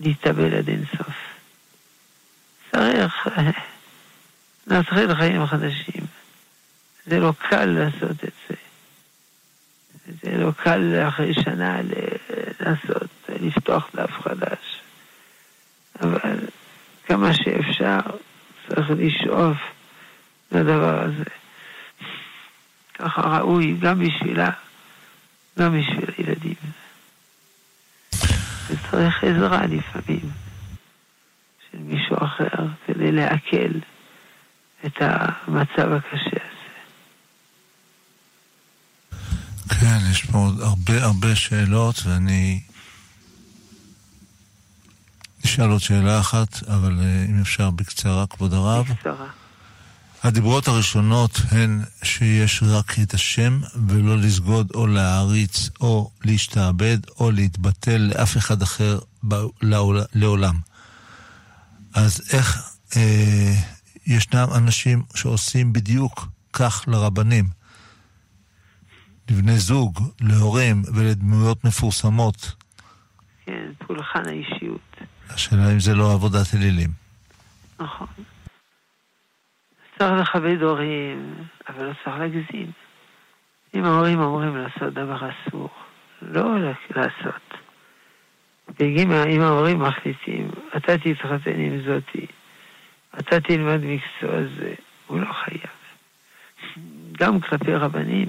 להתאבל 0.00 0.54
עד 0.54 0.68
אינסוף. 0.68 1.16
צריך 2.70 3.16
להתחיל 4.66 5.14
חיים 5.14 5.46
חדשים. 5.46 6.04
זה 7.06 7.20
לא 7.20 7.32
קל 7.38 7.64
לעשות 7.64 8.24
את 8.24 8.32
זה. 8.48 8.54
זה 10.22 10.36
לא 10.36 10.50
קל 10.52 11.08
אחרי 11.08 11.34
שנה 11.34 11.80
לעשות, 12.60 13.10
לפתוח 13.28 13.90
דף 13.94 14.10
חדש. 14.10 14.80
אבל 16.02 16.36
כמה 17.06 17.34
שאפשר 17.34 18.00
צריך 18.68 18.90
לשאוף 18.90 19.56
לדבר 20.52 21.02
הזה. 21.02 21.24
ככה 22.94 23.20
ראוי 23.20 23.76
גם 23.80 24.00
בשבילה, 24.00 24.50
גם 25.58 25.80
בשביל 25.80 26.10
הילדים. 26.18 26.85
וצריך 28.70 29.24
עזרה 29.24 29.66
לפעמים 29.66 30.30
של 31.70 31.78
מישהו 31.78 32.16
אחר 32.24 32.66
כדי 32.86 33.12
לעכל 33.12 33.78
את 34.86 34.96
המצב 35.00 35.92
הקשה 35.92 36.36
הזה. 36.36 36.56
כן, 39.80 39.98
יש 40.10 40.24
פה 40.24 40.38
עוד 40.38 40.60
הרבה 40.60 41.04
הרבה 41.04 41.36
שאלות, 41.36 41.96
ואני 42.04 42.60
אשאל 45.44 45.70
עוד 45.70 45.80
שאלה 45.80 46.20
אחת, 46.20 46.62
אבל 46.68 46.98
אה, 47.00 47.24
אם 47.28 47.40
אפשר 47.40 47.70
בקצרה, 47.70 48.26
כבוד 48.26 48.52
הרב. 48.52 48.86
בקצרה. 48.88 49.45
הדיברות 50.26 50.68
הראשונות 50.68 51.30
הן 51.50 51.80
שיש 52.02 52.62
רק 52.62 52.92
את 53.02 53.14
השם 53.14 53.60
ולא 53.88 54.16
לסגוד 54.18 54.70
או 54.74 54.86
להעריץ 54.86 55.70
או 55.80 56.10
להשתעבד 56.24 56.98
או 57.20 57.30
להתבטל 57.30 57.96
לאף 57.96 58.36
אחד 58.36 58.62
אחר 58.62 58.98
לעולם. 60.14 60.54
אז 61.94 62.20
איך 62.32 62.70
אה, 62.96 63.54
ישנם 64.06 64.48
אנשים 64.56 65.02
שעושים 65.14 65.72
בדיוק 65.72 66.28
כך 66.52 66.84
לרבנים, 66.88 67.44
לבני 69.30 69.58
זוג, 69.58 70.00
להורים 70.20 70.82
ולדמויות 70.94 71.64
מפורסמות? 71.64 72.52
כן, 73.44 73.66
פולחן 73.86 74.28
האישיות. 74.28 74.96
השאלה 75.30 75.72
אם 75.72 75.80
זה 75.80 75.94
לא 75.94 76.12
עבודת 76.12 76.54
אלילים. 76.54 76.90
נכון. 77.80 78.06
צריך 79.98 80.20
לכבד 80.20 80.62
הורים, 80.62 81.34
אבל 81.68 81.84
לא 81.84 81.92
צריך 82.04 82.16
להגזים. 82.18 82.70
אם 83.74 83.84
ההורים 83.84 84.20
אומרים 84.20 84.56
לעשות 84.56 84.94
דבר 84.94 85.16
אסור, 85.16 85.68
לא 86.22 86.44
לעשות. 86.96 87.54
ואם 88.80 89.12
אם 89.12 89.40
ההורים 89.40 89.78
מחליטים, 89.78 90.48
אתה 90.76 90.98
תתחתן 90.98 91.60
עם 91.60 91.80
זאתי, 91.86 92.26
אתה 93.18 93.40
תלמד 93.40 93.80
מקצוע 93.84 94.42
זה, 94.58 94.74
הוא 95.06 95.20
לא 95.20 95.32
חייב. 95.32 95.76
גם 97.18 97.40
כלפי 97.40 97.74
רבנים, 97.74 98.28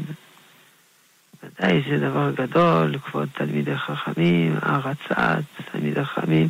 ודאי 1.44 1.82
זה 1.90 1.98
דבר 1.98 2.32
גדול, 2.32 2.98
כבוד 3.00 3.30
תלמידי 3.34 3.78
חכמים, 3.78 4.56
הערצת 4.62 5.44
תלמידי 5.72 6.06
חכמים, 6.06 6.50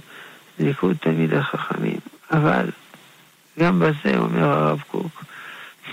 ליכוד 0.59 0.97
תלמידי 0.99 1.41
חכמים, 1.41 1.99
אבל 2.31 2.69
גם 3.59 3.79
בזה 3.79 4.17
אומר 4.17 4.43
הרב 4.43 4.83
קוק 4.87 5.23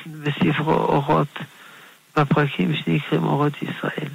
בספרו 0.06 0.72
אורות, 0.72 1.38
בפרקים 2.16 2.76
שנקראים 2.76 3.24
אורות 3.24 3.52
ישראל. 3.62 4.08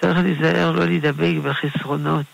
צריך 0.00 0.18
להיזהר 0.18 0.72
לא 0.72 0.84
להידבק 0.84 1.34
בחסרונות 1.42 2.26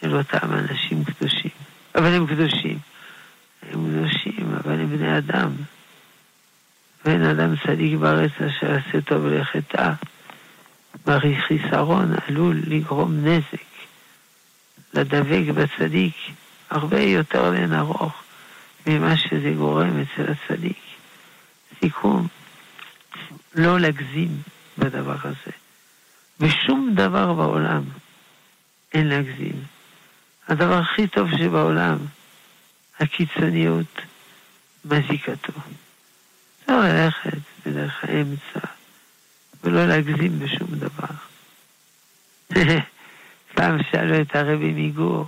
של 0.00 0.16
אותם 0.16 0.52
אנשים 0.52 1.04
קדושים. 1.04 1.50
אבל 1.94 2.06
הם 2.06 2.26
קדושים. 2.26 2.78
הם 3.62 3.90
קדושים, 3.90 4.54
אבל 4.64 4.72
הם 4.72 4.96
בני 4.96 5.18
אדם. 5.18 5.50
ואין 7.04 7.22
אדם 7.22 7.54
צדיק 7.66 7.98
בארץ 7.98 8.30
אשר 8.36 8.66
יעשה 8.66 9.00
טוב 9.00 9.26
לחטא. 9.26 9.92
מרי 11.06 11.36
חיסרון 11.36 12.14
עלול 12.26 12.60
לגרום 12.66 13.26
נזק. 13.26 13.72
לדבק 14.94 15.54
בצדיק 15.54 16.14
הרבה 16.72 17.00
יותר 17.00 17.50
לאין 17.50 17.74
ארוך 17.74 18.22
ממה 18.86 19.16
שזה 19.16 19.52
גורם 19.56 20.00
אצל 20.00 20.32
הצדיק. 20.32 20.78
סיכום, 21.80 22.28
לא 23.54 23.80
להגזים 23.80 24.42
בדבר 24.78 25.16
הזה. 25.24 25.52
בשום 26.40 26.90
דבר 26.94 27.32
בעולם 27.32 27.82
אין 28.94 29.08
להגזים. 29.08 29.62
הדבר 30.48 30.78
הכי 30.78 31.06
טוב 31.06 31.28
שבעולם, 31.38 31.98
הקיצוניות 33.00 34.00
מזיקתו. 34.84 35.52
אפשר 36.62 36.78
ללכת 36.80 37.38
בדרך 37.66 38.04
האמצע 38.04 38.66
ולא 39.64 39.86
להגזים 39.86 40.38
בשום 40.38 40.68
דבר. 40.70 41.14
פעם 43.54 43.82
שאלו 43.90 44.20
את 44.20 44.36
הרבי 44.36 44.72
מגור, 44.76 45.26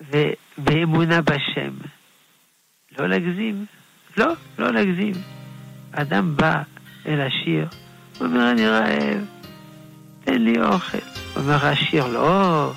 ובאמונה 0.00 1.22
בשם. 1.22 1.72
לא 2.98 3.08
להגזים. 3.08 3.66
לא, 4.16 4.32
לא 4.58 4.72
להגזים. 4.72 5.14
אדם 5.92 6.36
בא 6.36 6.62
אל 7.06 7.20
השיר, 7.20 7.68
הוא 8.18 8.26
אומר, 8.26 8.50
אני 8.50 8.68
רעב, 8.68 9.24
תן 10.24 10.42
לי 10.42 10.60
אוכל. 10.62 10.98
אומר 11.36 11.66
השיר, 11.66 12.06
לא, 12.06 12.72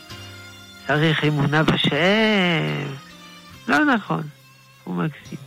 צריך 0.87 1.23
אמונה 1.23 1.63
בשם. 1.63 2.93
לא 3.67 3.85
נכון, 3.85 4.23
הוא 4.83 4.95
מגזים. 4.95 5.39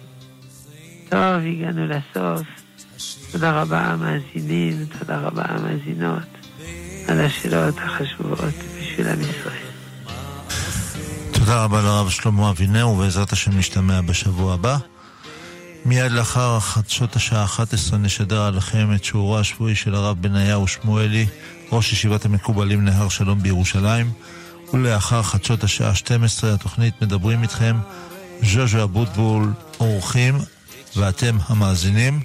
טוב, 1.08 1.46
הגענו 1.46 1.86
לסוף. 1.86 2.46
תודה 3.32 3.62
רבה 3.62 3.80
המאזינים, 3.80 4.76
תודה 4.98 5.20
רבה 5.20 5.42
המאזינות 5.48 6.28
על 7.08 7.20
השאלות 7.20 7.74
החשובות 7.78 8.54
בשביל 8.80 9.06
עם 9.06 9.20
ישראל. 9.20 9.67
תודה 11.48 11.64
רבה 11.64 11.82
לרב 11.82 12.10
שלמה 12.10 12.50
אבינר, 12.50 12.88
ובעזרת 12.88 13.32
השם 13.32 13.58
נשתמע 13.58 14.00
בשבוע 14.00 14.54
הבא. 14.54 14.78
מיד 15.84 16.12
לאחר 16.12 16.60
חדשות 16.60 17.16
השעה 17.16 17.44
11 17.44 17.98
נשדר 17.98 18.42
עליכם 18.42 18.94
את 18.94 19.04
שיעורו 19.04 19.38
השבועי 19.38 19.74
של 19.74 19.94
הרב 19.94 20.16
בניהו 20.22 20.68
שמואלי, 20.68 21.26
ראש 21.72 21.92
ישיבת 21.92 22.24
המקובלים 22.24 22.84
נהר 22.84 23.08
שלום 23.08 23.42
בירושלים, 23.42 24.10
ולאחר 24.72 25.22
חדשות 25.22 25.64
השעה 25.64 25.94
12 25.94 26.54
התוכנית 26.54 27.02
מדברים 27.02 27.42
איתכם 27.42 27.76
ז'וז'ו 28.42 28.82
אבוטבול 28.82 29.52
אורחים 29.80 30.38
ואתם 30.96 31.38
המאזינים 31.46 32.20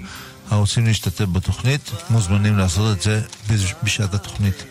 הרוצים 0.49 0.85
להשתתף 0.85 1.25
בתוכנית 1.25 1.91
מוזמנים 2.09 2.57
לעשות 2.57 2.97
את 2.97 3.01
זה 3.01 3.21
בשעת 3.83 4.13
התוכנית. 4.13 4.63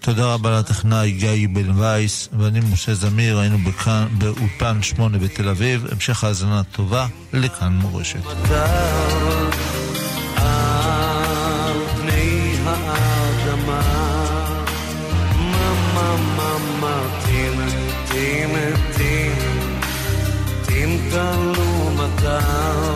תודה 0.00 0.34
רבה 0.34 0.58
לטכנאי 0.58 1.10
גיא 1.12 1.48
בן 1.52 1.78
וייס, 1.78 2.28
ואני 2.38 2.60
משה 2.72 2.94
זמיר, 2.94 3.38
היינו 3.38 3.58
בכאן, 3.58 4.06
באולפן 4.18 4.82
שמונה 4.82 5.18
בתל 5.18 5.48
אביב. 5.48 5.86
המשך 5.92 6.24
האזנה 6.24 6.62
טובה 6.72 7.06
לכאן 7.32 7.72
מורשת. 7.72 8.20
Down 22.22 22.89